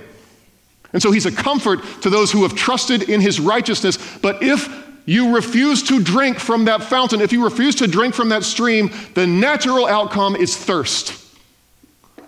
And 0.93 1.01
so 1.01 1.13
he's 1.13 1.27
a 1.27 1.33
comfort 1.33 1.81
to 2.03 2.11
those 2.11 2.33
who 2.33 2.43
have 2.43 2.55
trusted 2.55 3.09
in 3.09 3.21
his 3.21 3.39
righteousness. 3.39 3.99
But 4.19 4.43
if 4.43 4.69
you 5.07 5.35
refuse 5.35 5.83
to 5.85 6.03
drink 6.03 6.39
from 6.39 6.67
that 6.67 6.83
fountain, 6.85 7.21
if 7.21 7.33
you 7.33 7.45
refuse 7.45 7.77
to 7.77 7.87
drink 7.87 8.15
from 8.15 8.29
that 8.31 8.45
stream, 8.45 8.91
the 9.15 9.27
natural 9.27 9.87
outcome 9.87 10.37
is 10.37 10.57
thirst. 10.57 11.17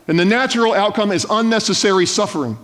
And 0.08 0.18
the 0.18 0.24
natural 0.24 0.72
outcome 0.72 1.12
is 1.12 1.26
unnecessary 1.28 2.06
suffering. 2.06 2.56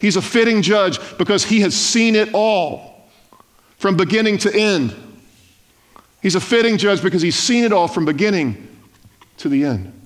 He's 0.00 0.16
a 0.16 0.22
fitting 0.22 0.62
judge 0.62 0.98
because 1.18 1.44
he 1.44 1.60
has 1.60 1.74
seen 1.74 2.14
it 2.14 2.30
all 2.32 3.08
from 3.78 3.96
beginning 3.96 4.38
to 4.38 4.54
end. 4.54 4.94
He's 6.22 6.34
a 6.34 6.40
fitting 6.40 6.78
judge 6.78 7.02
because 7.02 7.22
he's 7.22 7.36
seen 7.36 7.64
it 7.64 7.72
all 7.72 7.88
from 7.88 8.04
beginning 8.04 8.68
to 9.38 9.48
the 9.48 9.64
end. 9.64 9.97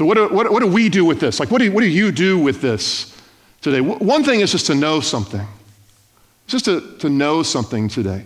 So, 0.00 0.06
what 0.06 0.14
do, 0.14 0.28
what, 0.28 0.50
what 0.50 0.62
do 0.62 0.66
we 0.66 0.88
do 0.88 1.04
with 1.04 1.20
this? 1.20 1.40
Like, 1.40 1.50
what 1.50 1.60
do, 1.60 1.70
what 1.72 1.82
do 1.82 1.86
you 1.86 2.10
do 2.10 2.38
with 2.38 2.62
this 2.62 3.14
today? 3.60 3.82
One 3.82 4.24
thing 4.24 4.40
is 4.40 4.50
just 4.50 4.64
to 4.68 4.74
know 4.74 5.00
something, 5.00 5.46
it's 6.44 6.52
just 6.52 6.64
to, 6.64 6.96
to 7.00 7.10
know 7.10 7.42
something 7.42 7.86
today. 7.86 8.24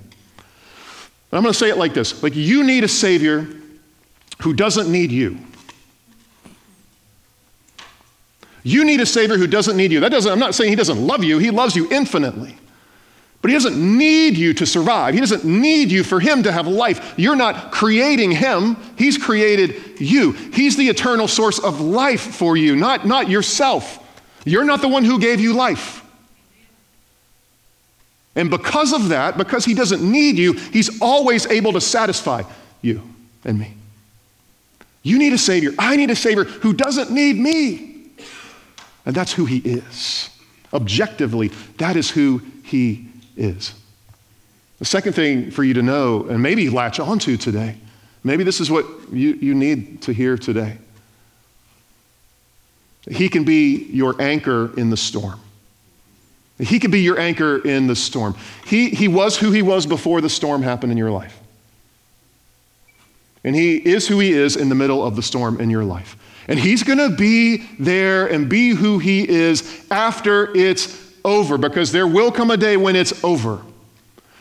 I'm 1.33 1.43
going 1.43 1.53
to 1.53 1.59
say 1.59 1.71
it 1.71 1.77
like 1.77 1.93
this 1.93 2.23
like, 2.23 2.37
you 2.37 2.63
need 2.63 2.85
a 2.85 2.89
Savior 2.89 3.49
who 4.43 4.53
doesn't 4.53 4.89
need 4.89 5.11
you. 5.11 5.37
You 8.63 8.85
need 8.85 9.01
a 9.01 9.07
Savior 9.07 9.37
who 9.37 9.49
doesn't 9.49 9.77
need 9.77 9.91
you. 9.91 9.99
That 9.99 10.13
doesn't, 10.13 10.31
I'm 10.31 10.39
not 10.39 10.55
saying 10.55 10.71
He 10.71 10.77
doesn't 10.77 11.05
love 11.05 11.25
you, 11.25 11.39
He 11.39 11.51
loves 11.51 11.75
you 11.75 11.91
infinitely. 11.91 12.57
But 13.45 13.51
he 13.51 13.57
doesn't 13.57 13.77
need 13.77 14.39
you 14.39 14.55
to 14.55 14.65
survive. 14.65 15.13
He 15.13 15.21
doesn't 15.21 15.45
need 15.45 15.93
you 15.93 16.03
for 16.03 16.19
him 16.19 16.45
to 16.45 16.51
have 16.51 16.67
life. 16.67 17.13
You're 17.19 17.37
not 17.37 17.73
creating 17.73 18.31
him, 18.31 18.75
he's 18.97 19.19
created 19.19 20.01
you. 20.01 20.33
He's 20.33 20.79
the 20.79 20.89
eternal 20.89 21.29
source 21.29 21.59
of 21.59 21.79
life 21.79 22.23
for 22.23 22.57
you, 22.57 22.75
not, 22.75 23.07
not 23.07 23.29
yourself. 23.29 23.99
You're 24.47 24.65
not 24.65 24.81
the 24.81 24.89
one 24.89 25.05
who 25.05 25.21
gave 25.21 25.41
you 25.41 25.53
life. 25.53 26.03
And 28.35 28.49
because 28.49 28.95
of 28.95 29.11
that, 29.11 29.37
because 29.37 29.67
he 29.67 29.75
doesn't 29.75 30.01
need 30.01 30.39
you, 30.39 30.55
he's 30.55 31.03
always 31.03 31.45
able 31.45 31.75
to 31.75 31.83
satisfy 31.83 32.45
you 32.81 33.03
and 33.45 33.59
me. 33.59 33.75
You 35.03 35.19
need 35.19 35.35
a 35.35 35.39
Savior. 35.39 35.73
I 35.79 35.97
need 35.97 36.09
a 36.09 36.17
Savior 36.17 36.45
who 36.45 36.73
doesn't 36.73 37.11
need 37.11 37.37
me. 37.37 38.07
And 39.05 39.15
that's 39.15 39.35
who 39.35 39.45
he 39.45 39.59
is. 39.59 40.31
Objectively, 40.73 41.49
that 41.77 41.95
is 41.95 42.11
who 42.11 42.41
he 42.63 42.93
is. 42.93 43.14
The 44.79 44.85
second 44.85 45.15
thing 45.15 45.51
for 45.51 45.65
you 45.65 45.75
to 45.75 45.83
know 45.83 46.25
and 46.25 46.43
maybe 46.43 46.69
latch 46.69 47.01
onto 47.01 47.37
today, 47.37 47.77
maybe 48.23 48.45
this 48.45 48.61
is 48.61 48.71
what 48.71 48.87
you, 49.13 49.35
you 49.35 49.55
need 49.55 50.03
to 50.03 50.13
hear 50.13 50.37
today. 50.37 50.79
He 53.11 53.29
can 53.29 53.45
be 53.45 53.85
your 53.85 54.21
anchor 54.21 54.73
in 54.79 54.91
the 54.91 54.97
storm. 54.97 55.41
He 56.59 56.79
can 56.79 56.91
be 56.91 57.01
your 57.01 57.19
anchor 57.19 57.59
in 57.59 57.87
the 57.87 57.97
storm. 57.97 58.37
He, 58.65 58.91
he 58.91 59.09
was 59.09 59.37
who 59.37 59.51
he 59.51 59.63
was 59.63 59.87
before 59.87 60.21
the 60.21 60.31
storm 60.31 60.63
happened 60.63 60.93
in 60.93 60.99
your 60.99 61.11
life. 61.11 61.39
And 63.43 63.55
he 63.55 63.77
is 63.77 64.09
who 64.09 64.21
he 64.21 64.33
is 64.33 64.57
in 64.57 64.69
the 64.69 64.75
middle 64.75 65.05
of 65.05 65.17
the 65.17 65.23
storm 65.23 65.61
in 65.61 65.69
your 65.69 65.85
life. 65.85 66.17
And 66.49 66.59
he's 66.59 66.83
going 66.83 66.99
to 66.99 67.15
be 67.15 67.67
there 67.79 68.27
and 68.27 68.49
be 68.49 68.71
who 68.71 68.99
he 68.99 69.29
is 69.29 69.85
after 69.91 70.55
it's 70.57 71.04
over 71.25 71.57
because 71.59 71.93
there 71.93 72.07
will 72.07 72.31
come 72.31 72.51
a 72.51 72.57
day 72.57 72.77
when 72.77 72.97
it's 72.97 73.25
over. 73.25 73.63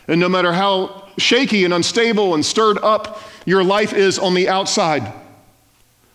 And 0.07 0.19
no 0.19 0.27
matter 0.27 0.51
how 0.51 1.07
shaky 1.17 1.63
and 1.63 1.73
unstable 1.73 2.33
and 2.33 2.45
stirred 2.45 2.77
up 2.79 3.21
your 3.45 3.63
life 3.63 3.93
is 3.93 4.19
on 4.19 4.33
the 4.33 4.49
outside, 4.49 5.13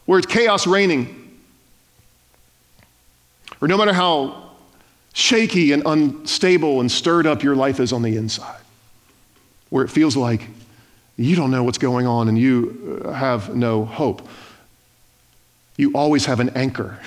where 0.04 0.18
it's 0.18 0.26
chaos 0.26 0.66
reigning, 0.66 1.14
or 3.61 3.68
no 3.68 3.76
matter 3.76 3.92
how 3.92 4.50
shaky 5.12 5.72
and 5.72 5.83
unstable 5.87 6.81
and 6.81 6.90
stirred 6.90 7.26
up 7.26 7.42
your 7.42 7.57
life 7.57 7.81
is 7.81 7.92
on 7.92 8.02
the 8.02 8.16
inside, 8.16 8.61
where 9.70 9.85
it 9.85 9.88
feels 9.88 10.16
like 10.16 10.42
you 11.16 11.35
don't 11.35 11.50
know 11.50 11.64
what's 11.64 11.78
going 11.78 12.07
on 12.07 12.28
and 12.28 12.38
you 12.38 13.02
uh, 13.04 13.12
have 13.12 13.54
no 13.54 13.85
hope, 13.85 14.26
you 15.76 15.92
always 15.94 16.26
have 16.26 16.40
an 16.40 16.50
anchor. 16.50 16.98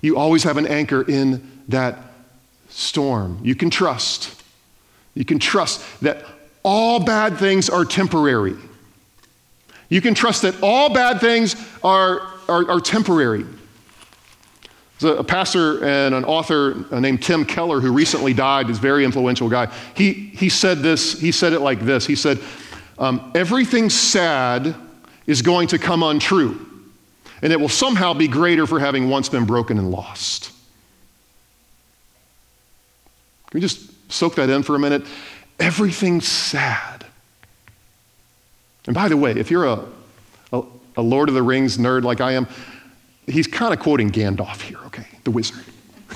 You 0.00 0.16
always 0.16 0.44
have 0.44 0.56
an 0.56 0.66
anchor 0.66 1.02
in 1.02 1.62
that 1.68 1.98
storm. 2.78 3.40
You 3.42 3.56
can 3.56 3.70
trust. 3.70 4.40
You 5.14 5.24
can 5.24 5.40
trust 5.40 5.82
that 6.00 6.24
all 6.62 7.00
bad 7.00 7.36
things 7.36 7.68
are 7.68 7.84
temporary. 7.84 8.54
You 9.88 10.00
can 10.00 10.14
trust 10.14 10.42
that 10.42 10.54
all 10.62 10.92
bad 10.92 11.20
things 11.20 11.56
are, 11.82 12.20
are, 12.48 12.70
are 12.70 12.80
temporary. 12.80 13.44
There's 15.00 15.18
a 15.18 15.24
pastor 15.24 15.84
and 15.84 16.14
an 16.14 16.24
author 16.24 16.84
named 16.92 17.22
Tim 17.22 17.44
Keller 17.44 17.80
who 17.80 17.92
recently 17.92 18.32
died, 18.32 18.68
this 18.68 18.78
very 18.78 19.04
influential 19.04 19.48
guy. 19.48 19.72
He, 19.96 20.12
he 20.12 20.48
said 20.48 20.78
this, 20.78 21.18
he 21.18 21.32
said 21.32 21.52
it 21.52 21.60
like 21.60 21.80
this. 21.80 22.06
He 22.06 22.14
said, 22.14 22.38
um, 22.98 23.32
Everything 23.34 23.90
sad 23.90 24.74
is 25.26 25.42
going 25.42 25.68
to 25.68 25.78
come 25.78 26.02
untrue, 26.04 26.64
and 27.42 27.52
it 27.52 27.60
will 27.60 27.68
somehow 27.68 28.14
be 28.14 28.28
greater 28.28 28.66
for 28.66 28.78
having 28.78 29.08
once 29.08 29.28
been 29.28 29.46
broken 29.46 29.78
and 29.78 29.90
lost. 29.90 30.52
Can 33.50 33.58
we 33.58 33.60
just 33.60 33.90
soak 34.12 34.34
that 34.34 34.50
in 34.50 34.62
for 34.62 34.74
a 34.74 34.78
minute? 34.78 35.06
Everything's 35.58 36.28
sad. 36.28 37.06
And 38.86 38.94
by 38.94 39.08
the 39.08 39.16
way, 39.16 39.32
if 39.32 39.50
you're 39.50 39.64
a, 39.64 39.84
a, 40.52 40.62
a 40.96 41.02
Lord 41.02 41.28
of 41.30 41.34
the 41.34 41.42
Rings 41.42 41.78
nerd 41.78 42.02
like 42.02 42.20
I 42.20 42.32
am, 42.32 42.46
he's 43.26 43.46
kind 43.46 43.72
of 43.72 43.80
quoting 43.80 44.10
Gandalf 44.10 44.60
here, 44.60 44.78
okay, 44.86 45.06
the 45.24 45.30
wizard. 45.30 45.64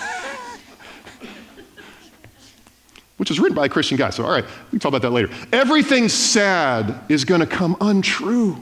Which 3.17 3.31
is 3.31 3.41
written 3.41 3.55
by 3.55 3.65
a 3.67 3.69
Christian 3.69 3.97
guy, 3.97 4.11
so 4.11 4.25
all 4.25 4.31
right, 4.31 4.45
we 4.45 4.71
can 4.71 4.79
talk 4.79 4.91
about 4.91 5.03
that 5.03 5.11
later. 5.11 5.31
Everything 5.53 6.09
sad 6.11 6.95
is 7.09 7.25
going 7.25 7.41
to 7.41 7.47
come 7.47 7.77
untrue. 7.81 8.61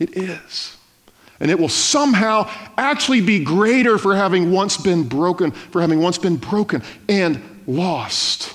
It 0.00 0.16
is. 0.16 0.76
And 1.38 1.50
it 1.50 1.58
will 1.58 1.68
somehow 1.68 2.50
actually 2.76 3.20
be 3.20 3.42
greater 3.42 3.98
for 3.98 4.16
having 4.16 4.50
once 4.50 4.76
been 4.76 5.06
broken, 5.06 5.50
for 5.52 5.80
having 5.80 6.00
once 6.00 6.18
been 6.18 6.36
broken 6.36 6.82
and 7.08 7.42
lost. 7.66 8.54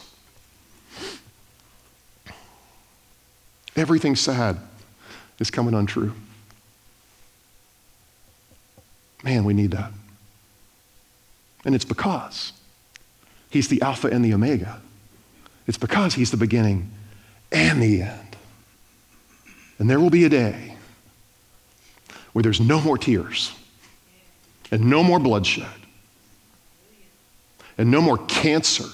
Everything 3.76 4.15
sad 4.15 4.58
is 5.39 5.50
coming 5.50 5.74
untrue. 5.74 6.13
Man, 9.24 9.43
we 9.43 9.54
need 9.54 9.72
that. 9.72 9.91
And 11.65 11.76
it's 11.76 11.86
because 11.86 12.54
He's 13.50 13.67
the 13.67 13.82
Alpha 13.82 14.08
and 14.08 14.24
the 14.24 14.34
Omega. 14.34 14.82
It's 15.67 15.78
because 15.78 16.13
He's 16.13 16.32
the 16.32 16.38
beginning 16.38 16.91
and 17.52 17.82
the 17.82 18.04
end. 18.04 18.36
And 19.78 19.89
there 19.89 20.00
will 20.00 20.10
be 20.10 20.26
a 20.26 20.30
day 20.30 20.76
where 22.34 22.43
there's 22.43 22.62
no 22.62 22.80
more 22.82 22.98
tears 22.98 23.54
and 24.72 24.89
no 24.89 25.04
more 25.04 25.19
bloodshed 25.19 25.67
and 27.78 27.89
no 27.89 28.02
more 28.02 28.17
cancer 28.17 28.86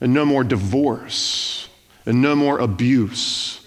and 0.00 0.12
no 0.12 0.24
more 0.24 0.44
divorce 0.44 1.68
and 2.04 2.22
no 2.22 2.36
more 2.36 2.58
abuse 2.58 3.60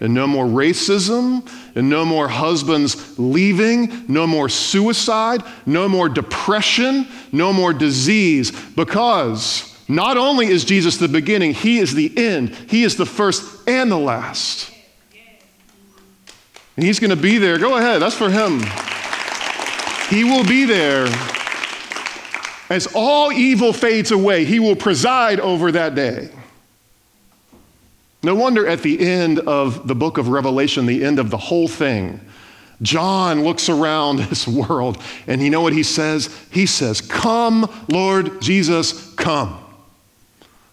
and 0.00 0.12
no 0.12 0.26
more 0.26 0.44
racism, 0.44 1.48
and 1.74 1.88
no 1.88 2.04
more 2.04 2.28
husbands 2.28 3.18
leaving, 3.18 4.04
no 4.08 4.26
more 4.26 4.48
suicide, 4.48 5.42
no 5.64 5.88
more 5.88 6.08
depression, 6.08 7.06
no 7.32 7.52
more 7.52 7.72
disease, 7.72 8.50
because 8.74 9.74
not 9.88 10.16
only 10.16 10.46
is 10.46 10.64
Jesus 10.64 10.98
the 10.98 11.08
beginning, 11.08 11.54
He 11.54 11.78
is 11.78 11.94
the 11.94 12.12
end, 12.16 12.50
He 12.68 12.84
is 12.84 12.96
the 12.96 13.06
first 13.06 13.66
and 13.66 13.90
the 13.90 13.98
last. 13.98 14.70
And 16.76 16.84
He's 16.84 17.00
going 17.00 17.10
to 17.10 17.16
be 17.16 17.38
there. 17.38 17.58
Go 17.58 17.78
ahead, 17.78 18.02
that's 18.02 18.16
for 18.16 18.28
Him. 18.28 18.60
He 20.10 20.24
will 20.24 20.44
be 20.44 20.66
there. 20.66 21.06
As 22.68 22.88
all 22.94 23.32
evil 23.32 23.72
fades 23.72 24.10
away, 24.10 24.44
He 24.44 24.58
will 24.58 24.76
preside 24.76 25.40
over 25.40 25.72
that 25.72 25.94
day. 25.94 26.30
No 28.22 28.34
wonder 28.34 28.66
at 28.66 28.82
the 28.82 28.98
end 28.98 29.38
of 29.38 29.86
the 29.86 29.94
book 29.94 30.18
of 30.18 30.28
Revelation, 30.28 30.86
the 30.86 31.04
end 31.04 31.20
of 31.20 31.30
the 31.30 31.36
whole 31.36 31.68
thing, 31.68 32.20
John 32.82 33.44
looks 33.44 33.68
around 33.68 34.18
this 34.30 34.48
world 34.48 35.00
and 35.26 35.40
you 35.40 35.50
know 35.50 35.60
what 35.60 35.72
he 35.72 35.82
says? 35.82 36.36
He 36.50 36.66
says, 36.66 37.00
Come, 37.00 37.70
Lord 37.88 38.40
Jesus, 38.42 39.14
come. 39.14 39.62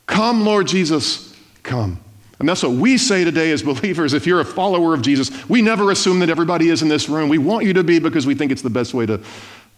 Come, 0.08 0.44
Lord 0.44 0.68
Jesus, 0.68 1.38
come. 1.62 2.00
And 2.40 2.50
that's 2.50 2.64
what 2.64 2.74
we 2.74 2.98
say 2.98 3.24
today 3.24 3.52
as 3.52 3.64
believers. 3.64 4.14
If 4.14 4.26
you're 4.28 4.42
a 4.42 4.46
follower 4.46 4.94
of 4.94 5.02
Jesus, 5.02 5.48
we 5.48 5.62
never 5.62 5.92
assume 5.92 6.20
that 6.20 6.30
everybody 6.30 6.70
is 6.70 6.82
in 6.82 6.90
this 6.90 7.08
room. 7.08 7.30
We 7.30 7.38
want 7.38 7.66
you 7.66 7.74
to 7.74 7.84
be 7.84 8.00
because 8.00 8.26
we 8.26 8.36
think 8.36 8.52
it's 8.52 8.62
the 8.62 8.70
best 8.70 8.94
way 8.94 9.06
to 9.06 9.22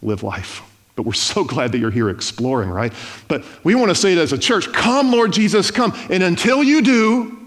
live 0.01 0.23
life. 0.23 0.61
But 0.95 1.03
we're 1.03 1.13
so 1.13 1.43
glad 1.43 1.71
that 1.73 1.79
you're 1.79 1.91
here 1.91 2.09
exploring, 2.09 2.69
right? 2.69 2.93
But 3.27 3.43
we 3.63 3.75
want 3.75 3.89
to 3.89 3.95
say 3.95 4.13
it 4.13 4.17
as 4.17 4.31
a 4.31 4.37
church 4.37 4.71
come, 4.71 5.11
Lord 5.11 5.33
Jesus, 5.33 5.71
come. 5.71 5.93
And 6.09 6.23
until 6.23 6.63
you 6.63 6.81
do, 6.81 7.37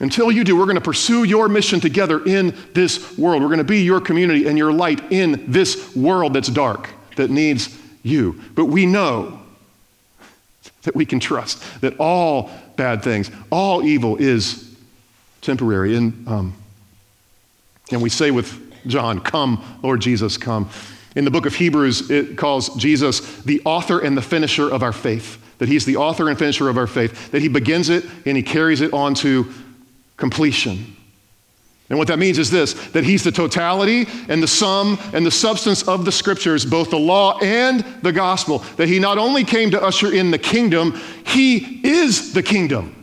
until 0.00 0.32
you 0.32 0.44
do, 0.44 0.56
we're 0.56 0.64
going 0.64 0.76
to 0.76 0.80
pursue 0.80 1.24
your 1.24 1.48
mission 1.48 1.78
together 1.78 2.24
in 2.24 2.56
this 2.72 3.16
world. 3.18 3.42
We're 3.42 3.48
going 3.48 3.58
to 3.58 3.64
be 3.64 3.82
your 3.82 4.00
community 4.00 4.48
and 4.48 4.56
your 4.56 4.72
light 4.72 5.12
in 5.12 5.44
this 5.46 5.94
world 5.94 6.32
that's 6.32 6.48
dark, 6.48 6.88
that 7.16 7.30
needs 7.30 7.78
you. 8.02 8.40
But 8.54 8.64
we 8.64 8.86
know 8.86 9.40
that 10.82 10.96
we 10.96 11.04
can 11.04 11.20
trust 11.20 11.62
that 11.82 11.94
all 11.98 12.50
bad 12.76 13.02
things, 13.02 13.30
all 13.50 13.82
evil 13.84 14.16
is 14.16 14.74
temporary. 15.42 15.94
And, 15.96 16.26
um, 16.26 16.54
and 17.92 18.00
we 18.00 18.08
say 18.08 18.30
with 18.30 18.58
John, 18.86 19.20
Come, 19.20 19.62
Lord 19.82 20.00
Jesus, 20.00 20.38
come. 20.38 20.70
In 21.16 21.24
the 21.24 21.30
book 21.30 21.46
of 21.46 21.54
Hebrews, 21.54 22.10
it 22.10 22.36
calls 22.36 22.74
Jesus 22.76 23.20
the 23.42 23.60
author 23.64 23.98
and 23.98 24.16
the 24.16 24.22
finisher 24.22 24.68
of 24.68 24.82
our 24.82 24.92
faith. 24.92 25.38
That 25.58 25.68
he's 25.68 25.84
the 25.84 25.96
author 25.96 26.28
and 26.28 26.38
finisher 26.38 26.68
of 26.68 26.78
our 26.78 26.86
faith. 26.86 27.32
That 27.32 27.42
he 27.42 27.48
begins 27.48 27.88
it 27.88 28.04
and 28.24 28.36
he 28.36 28.42
carries 28.42 28.80
it 28.80 28.92
on 28.92 29.14
to 29.16 29.52
completion. 30.16 30.96
And 31.88 31.98
what 31.98 32.06
that 32.06 32.20
means 32.20 32.38
is 32.38 32.50
this 32.50 32.74
that 32.90 33.02
he's 33.02 33.24
the 33.24 33.32
totality 33.32 34.06
and 34.28 34.40
the 34.40 34.48
sum 34.48 34.98
and 35.12 35.26
the 35.26 35.30
substance 35.30 35.86
of 35.88 36.04
the 36.04 36.12
scriptures, 36.12 36.64
both 36.64 36.90
the 36.90 36.98
law 36.98 37.38
and 37.40 37.84
the 38.02 38.12
gospel. 38.12 38.58
That 38.76 38.88
he 38.88 39.00
not 39.00 39.18
only 39.18 39.42
came 39.42 39.72
to 39.72 39.82
usher 39.82 40.12
in 40.12 40.30
the 40.30 40.38
kingdom, 40.38 41.00
he 41.26 41.80
is 41.84 42.32
the 42.32 42.44
kingdom. 42.44 42.99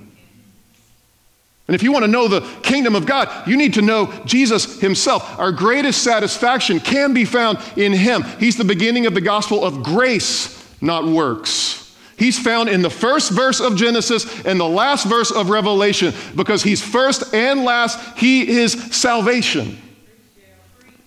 And 1.67 1.75
if 1.75 1.83
you 1.83 1.91
want 1.91 2.05
to 2.05 2.11
know 2.11 2.29
the 2.29 2.41
kingdom 2.61 2.95
of 2.95 3.05
God, 3.05 3.45
you 3.45 3.57
need 3.57 3.73
to 3.73 3.81
know 3.81 4.11
Jesus 4.25 4.79
himself. 4.79 5.37
Our 5.37 5.51
greatest 5.51 6.01
satisfaction 6.01 6.79
can 6.79 7.13
be 7.13 7.25
found 7.25 7.59
in 7.75 7.91
him. 7.91 8.23
He's 8.39 8.55
the 8.55 8.63
beginning 8.63 9.05
of 9.05 9.13
the 9.13 9.21
gospel 9.21 9.65
of 9.65 9.83
grace, 9.83 10.65
not 10.79 11.05
works. 11.05 11.93
He's 12.17 12.39
found 12.39 12.69
in 12.69 12.81
the 12.81 12.89
first 12.89 13.31
verse 13.31 13.59
of 13.59 13.75
Genesis 13.75 14.45
and 14.45 14.59
the 14.59 14.67
last 14.67 15.05
verse 15.07 15.29
of 15.29 15.49
Revelation 15.49 16.13
because 16.35 16.63
he's 16.63 16.81
first 16.81 17.33
and 17.33 17.63
last. 17.63 18.17
He 18.17 18.47
is 18.47 18.71
salvation. 18.95 19.77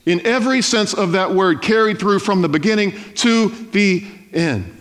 In 0.05 0.25
every 0.27 0.61
sense 0.61 0.93
of 0.93 1.13
that 1.13 1.35
word, 1.35 1.63
carried 1.63 1.99
through 1.99 2.19
from 2.19 2.43
the 2.43 2.49
beginning 2.49 2.93
to 3.15 3.49
the 3.49 4.07
end. 4.33 4.77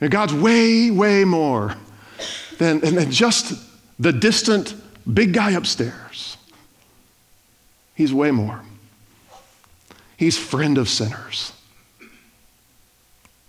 And 0.00 0.10
God's 0.10 0.34
way, 0.34 0.90
way 0.90 1.24
more 1.24 1.74
than, 2.62 2.80
than 2.80 3.10
just 3.10 3.54
the 3.98 4.12
distant 4.12 4.74
big 5.12 5.32
guy 5.32 5.52
upstairs. 5.52 6.36
He's 7.94 8.12
way 8.12 8.30
more. 8.30 8.60
He's 10.16 10.38
friend 10.38 10.78
of 10.78 10.88
sinners. 10.88 11.52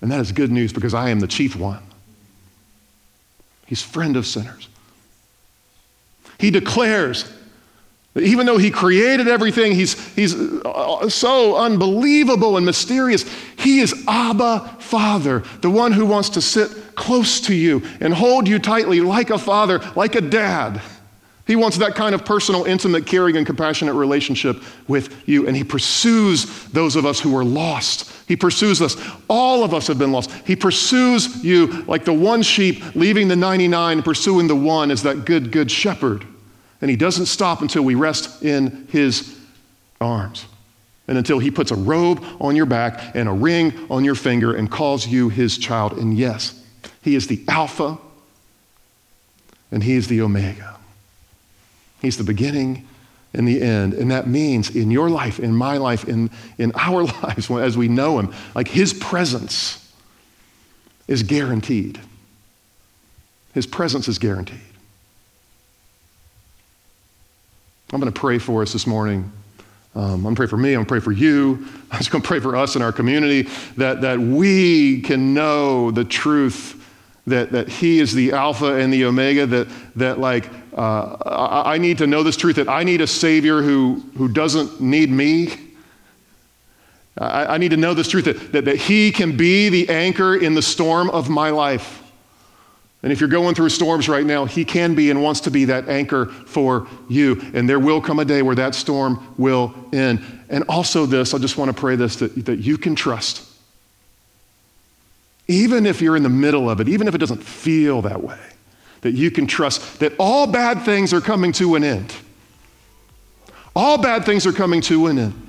And 0.02 0.12
that 0.12 0.20
is 0.20 0.32
good 0.32 0.52
news 0.52 0.74
because 0.74 0.94
I 0.94 1.10
am 1.10 1.20
the 1.20 1.28
chief 1.28 1.56
one. 1.56 1.82
He's 3.66 3.82
friend 3.82 4.18
of 4.18 4.26
sinners. 4.26 4.68
He 6.40 6.52
declares 6.52 7.32
even 8.16 8.46
though 8.46 8.58
he 8.58 8.70
created 8.70 9.28
everything, 9.28 9.72
he's, 9.72 10.00
he's 10.14 10.36
uh, 10.36 11.10
so 11.10 11.58
unbelievable 11.58 12.58
and 12.58 12.66
mysterious. 12.66 13.24
He 13.58 13.80
is 13.80 14.04
Abba 14.08 14.78
Father, 14.80 15.44
the 15.62 15.70
one 15.70 15.92
who 15.92 16.06
wants 16.06 16.30
to 16.30 16.42
sit 16.42 16.96
close 16.96 17.42
to 17.42 17.56
you 17.56 17.82
and 18.00 18.14
hold 18.14 18.48
you 18.48 18.60
tightly 18.60 19.02
like 19.02 19.32
a 19.32 19.40
father, 19.40 19.80
like 19.96 20.14
a 20.14 20.22
dad. 20.22 20.80
He 21.46 21.56
wants 21.58 21.78
that 21.80 21.96
kind 21.96 22.16
of 22.16 22.24
personal, 22.24 22.64
intimate, 22.66 23.06
caring, 23.06 23.36
and 23.36 23.46
compassionate 23.46 23.96
relationship 23.96 24.64
with 24.88 25.28
you. 25.28 25.48
And 25.48 25.58
He 25.58 25.64
pursues 25.64 26.68
those 26.68 26.96
of 26.96 27.06
us 27.06 27.20
who 27.20 27.36
are 27.36 27.44
lost. 27.44 28.14
He 28.28 28.36
pursues 28.38 28.82
us. 28.82 28.96
All 29.28 29.64
of 29.64 29.74
us 29.74 29.88
have 29.88 30.00
been 30.00 30.14
lost. 30.14 30.32
He 30.46 30.56
pursues 30.56 31.44
you 31.44 31.84
like 31.84 32.06
the 32.06 32.14
one 32.14 32.44
sheep 32.44 32.96
leaving 32.96 33.28
the 33.28 33.36
99 33.36 33.98
and 33.98 34.06
pursuing 34.06 34.48
the 34.48 34.56
one 34.56 34.90
as 34.90 35.04
that 35.04 35.26
good, 35.26 35.52
good 35.52 35.70
shepherd. 35.70 36.26
And 36.84 36.90
He 36.90 36.98
doesn't 36.98 37.28
stop 37.28 37.62
until 37.62 37.82
we 37.82 37.96
rest 37.96 38.44
in 38.44 38.90
His 38.92 39.40
arms 40.02 40.46
and 41.08 41.18
until 41.18 41.40
He 41.40 41.50
puts 41.50 41.72
a 41.72 41.78
robe 41.78 42.22
on 42.42 42.58
your 42.58 42.66
back 42.66 43.16
and 43.16 43.30
a 43.30 43.32
ring 43.32 43.88
on 43.90 44.04
your 44.04 44.16
finger 44.16 44.54
and 44.54 44.70
calls 44.70 45.08
you 45.08 45.30
His 45.30 45.58
child. 45.58 45.94
And 45.94 46.14
yes, 46.14 46.62
He 47.02 47.16
is 47.16 47.28
the 47.28 47.42
Alpha 47.48 47.98
and 49.72 49.82
He 49.82 49.94
is 49.94 50.10
the 50.10 50.20
Omega. 50.20 50.76
He's 52.02 52.18
the 52.18 52.26
beginning 52.26 52.86
and 53.34 53.48
the 53.48 53.62
end. 53.62 53.94
And 53.94 54.12
that 54.12 54.28
means 54.28 54.76
in 54.76 54.92
your 54.92 55.10
life, 55.10 55.40
in 55.40 55.56
my 55.56 55.78
life, 55.78 56.04
in, 56.04 56.32
in 56.58 56.74
our 56.76 57.06
lives, 57.06 57.50
as 57.50 57.78
we 57.78 57.88
know 57.88 58.20
Him, 58.20 58.34
like 58.56 58.68
His 58.68 58.92
presence 58.92 59.90
is 61.08 61.24
guaranteed. 61.24 62.02
His 63.54 63.66
presence 63.66 64.10
is 64.10 64.20
guaranteed. 64.20 64.73
I'm 67.94 68.00
going 68.00 68.12
to 68.12 68.20
pray 68.20 68.40
for 68.40 68.64
us 68.64 68.74
this 68.74 68.88
morning. 68.88 69.32
Um, 69.94 70.04
I'm 70.04 70.24
going 70.24 70.34
to 70.34 70.40
pray 70.40 70.48
for 70.48 70.58
me. 70.58 70.70
I'm 70.70 70.78
going 70.78 70.86
to 70.86 70.90
pray 70.90 71.00
for 71.00 71.12
you. 71.12 71.68
I'm 71.92 72.00
just 72.00 72.10
going 72.10 72.24
to 72.24 72.28
pray 72.28 72.40
for 72.40 72.56
us 72.56 72.74
and 72.74 72.84
our 72.84 72.92
community 72.92 73.44
that, 73.78 74.02
that 74.02 74.20
we 74.20 75.02
can 75.02 75.36
know 75.36 75.92
the 75.92 76.04
truth 76.04 76.84
that, 77.28 77.52
that 77.52 77.70
He 77.70 78.00
is 78.00 78.12
the 78.12 78.32
Alpha 78.32 78.78
and 78.78 78.92
the 78.92 79.06
Omega, 79.06 79.46
that, 79.46 79.68
that 79.96 80.20
like, 80.20 80.50
uh, 80.76 81.18
I, 81.24 81.76
I 81.76 81.78
need 81.78 82.00
to 82.00 82.08
know 82.08 82.24
this 82.24 82.36
truth 82.36 82.56
that 82.56 82.68
I 82.68 82.84
need 82.84 83.00
a 83.00 83.06
Savior 83.06 83.62
who, 83.62 84.04
who 84.18 84.28
doesn't 84.28 84.82
need 84.82 85.12
me. 85.12 85.54
I, 87.16 87.46
I 87.46 87.58
need 87.60 87.70
to 87.70 87.78
know 87.78 87.94
this 87.94 88.08
truth 88.08 88.26
that, 88.26 88.54
that, 88.54 88.66
that 88.66 88.78
He 88.78 89.12
can 89.12 89.38
be 89.38 89.70
the 89.70 89.88
anchor 89.90 90.36
in 90.36 90.56
the 90.56 90.64
storm 90.64 91.12
of 91.12 91.30
my 91.30 91.52
life. 91.52 92.03
And 93.04 93.12
if 93.12 93.20
you're 93.20 93.30
going 93.30 93.54
through 93.54 93.70
storms 93.70 94.08
right 94.08 94.26
now, 94.26 94.46
He 94.46 94.64
can 94.64 94.96
be 94.96 95.12
and 95.12 95.22
wants 95.22 95.42
to 95.42 95.52
be 95.52 95.66
that 95.66 95.90
anchor 95.90 96.28
for 96.28 96.88
you. 97.10 97.40
And 97.54 97.68
there 97.68 97.80
will 97.80 98.00
come 98.02 98.20
a 98.20 98.26
day 98.26 98.42
where 98.42 98.56
that 98.56 98.74
storm 98.74 99.36
will 99.38 99.76
end. 99.92 100.24
And 100.50 100.64
also, 100.70 101.06
this, 101.06 101.34
I 101.34 101.38
just 101.38 101.58
want 101.58 101.70
to 101.70 101.80
pray 101.80 101.98
this 101.98 102.16
that, 102.18 102.46
that 102.46 102.60
you 102.60 102.78
can 102.78 102.96
trust. 102.96 103.46
Even 105.50 105.86
if 105.86 106.02
you're 106.02 106.16
in 106.16 106.24
the 106.24 106.30
middle 106.30 106.70
of 106.70 106.80
it, 106.80 106.88
even 106.88 107.10
if 107.10 107.14
it 107.14 107.18
doesn't 107.18 107.44
feel 107.44 108.02
that 108.04 108.24
way, 108.24 108.40
that 109.02 109.12
you 109.12 109.30
can 109.30 109.48
trust 109.48 110.00
that 110.00 110.14
all 110.18 110.48
bad 110.48 110.84
things 110.84 111.14
are 111.14 111.20
coming 111.20 111.52
to 111.52 111.76
an 111.76 111.84
end. 111.84 112.16
All 113.76 113.98
bad 113.98 114.24
things 114.24 114.48
are 114.48 114.54
coming 114.54 114.80
to 114.82 115.08
an 115.08 115.20
end. 115.20 115.48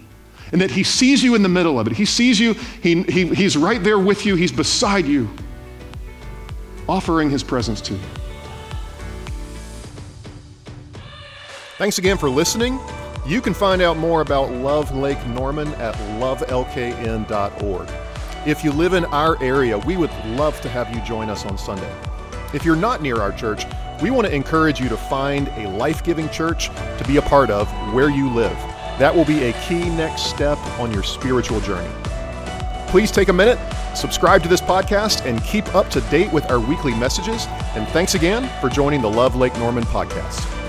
And 0.50 0.60
that 0.60 0.72
He 0.72 0.82
sees 0.82 1.22
you 1.22 1.36
in 1.36 1.44
the 1.44 1.48
middle 1.48 1.78
of 1.78 1.86
it. 1.86 1.92
He 1.92 2.04
sees 2.04 2.40
you, 2.40 2.54
he, 2.82 3.04
he, 3.04 3.32
He's 3.32 3.56
right 3.56 3.80
there 3.80 3.98
with 3.98 4.26
you, 4.26 4.34
He's 4.34 4.50
beside 4.50 5.06
you 5.06 5.30
offering 6.88 7.30
his 7.30 7.42
presence 7.42 7.80
to 7.82 7.94
you. 7.94 8.00
Thanks 11.78 11.98
again 11.98 12.16
for 12.18 12.30
listening. 12.30 12.78
You 13.26 13.40
can 13.40 13.54
find 13.54 13.82
out 13.82 13.96
more 13.96 14.20
about 14.20 14.52
Love 14.52 14.94
Lake 14.94 15.26
Norman 15.26 15.68
at 15.74 15.94
lovelkn.org. 16.20 17.88
If 18.46 18.62
you 18.62 18.72
live 18.72 18.92
in 18.92 19.06
our 19.06 19.42
area, 19.42 19.78
we 19.78 19.96
would 19.96 20.12
love 20.26 20.60
to 20.60 20.68
have 20.68 20.94
you 20.94 21.00
join 21.00 21.30
us 21.30 21.46
on 21.46 21.56
Sunday. 21.56 21.90
If 22.52 22.64
you're 22.64 22.76
not 22.76 23.00
near 23.00 23.20
our 23.20 23.32
church, 23.32 23.64
we 24.02 24.10
want 24.10 24.26
to 24.26 24.34
encourage 24.34 24.80
you 24.80 24.88
to 24.90 24.96
find 24.96 25.48
a 25.56 25.68
life 25.70 26.04
giving 26.04 26.28
church 26.28 26.68
to 26.68 27.04
be 27.06 27.16
a 27.16 27.22
part 27.22 27.50
of 27.50 27.66
where 27.94 28.10
you 28.10 28.28
live. 28.30 28.56
That 28.98 29.14
will 29.14 29.24
be 29.24 29.44
a 29.44 29.52
key 29.62 29.88
next 29.88 30.26
step 30.26 30.58
on 30.78 30.92
your 30.92 31.02
spiritual 31.02 31.60
journey. 31.60 31.90
Please 32.94 33.10
take 33.10 33.28
a 33.28 33.32
minute, 33.32 33.58
subscribe 33.96 34.40
to 34.44 34.48
this 34.48 34.60
podcast, 34.60 35.26
and 35.26 35.42
keep 35.42 35.74
up 35.74 35.90
to 35.90 36.00
date 36.02 36.32
with 36.32 36.48
our 36.48 36.60
weekly 36.60 36.94
messages. 36.94 37.44
And 37.74 37.88
thanks 37.88 38.14
again 38.14 38.48
for 38.60 38.68
joining 38.68 39.02
the 39.02 39.10
Love 39.10 39.34
Lake 39.34 39.52
Norman 39.58 39.82
podcast. 39.82 40.63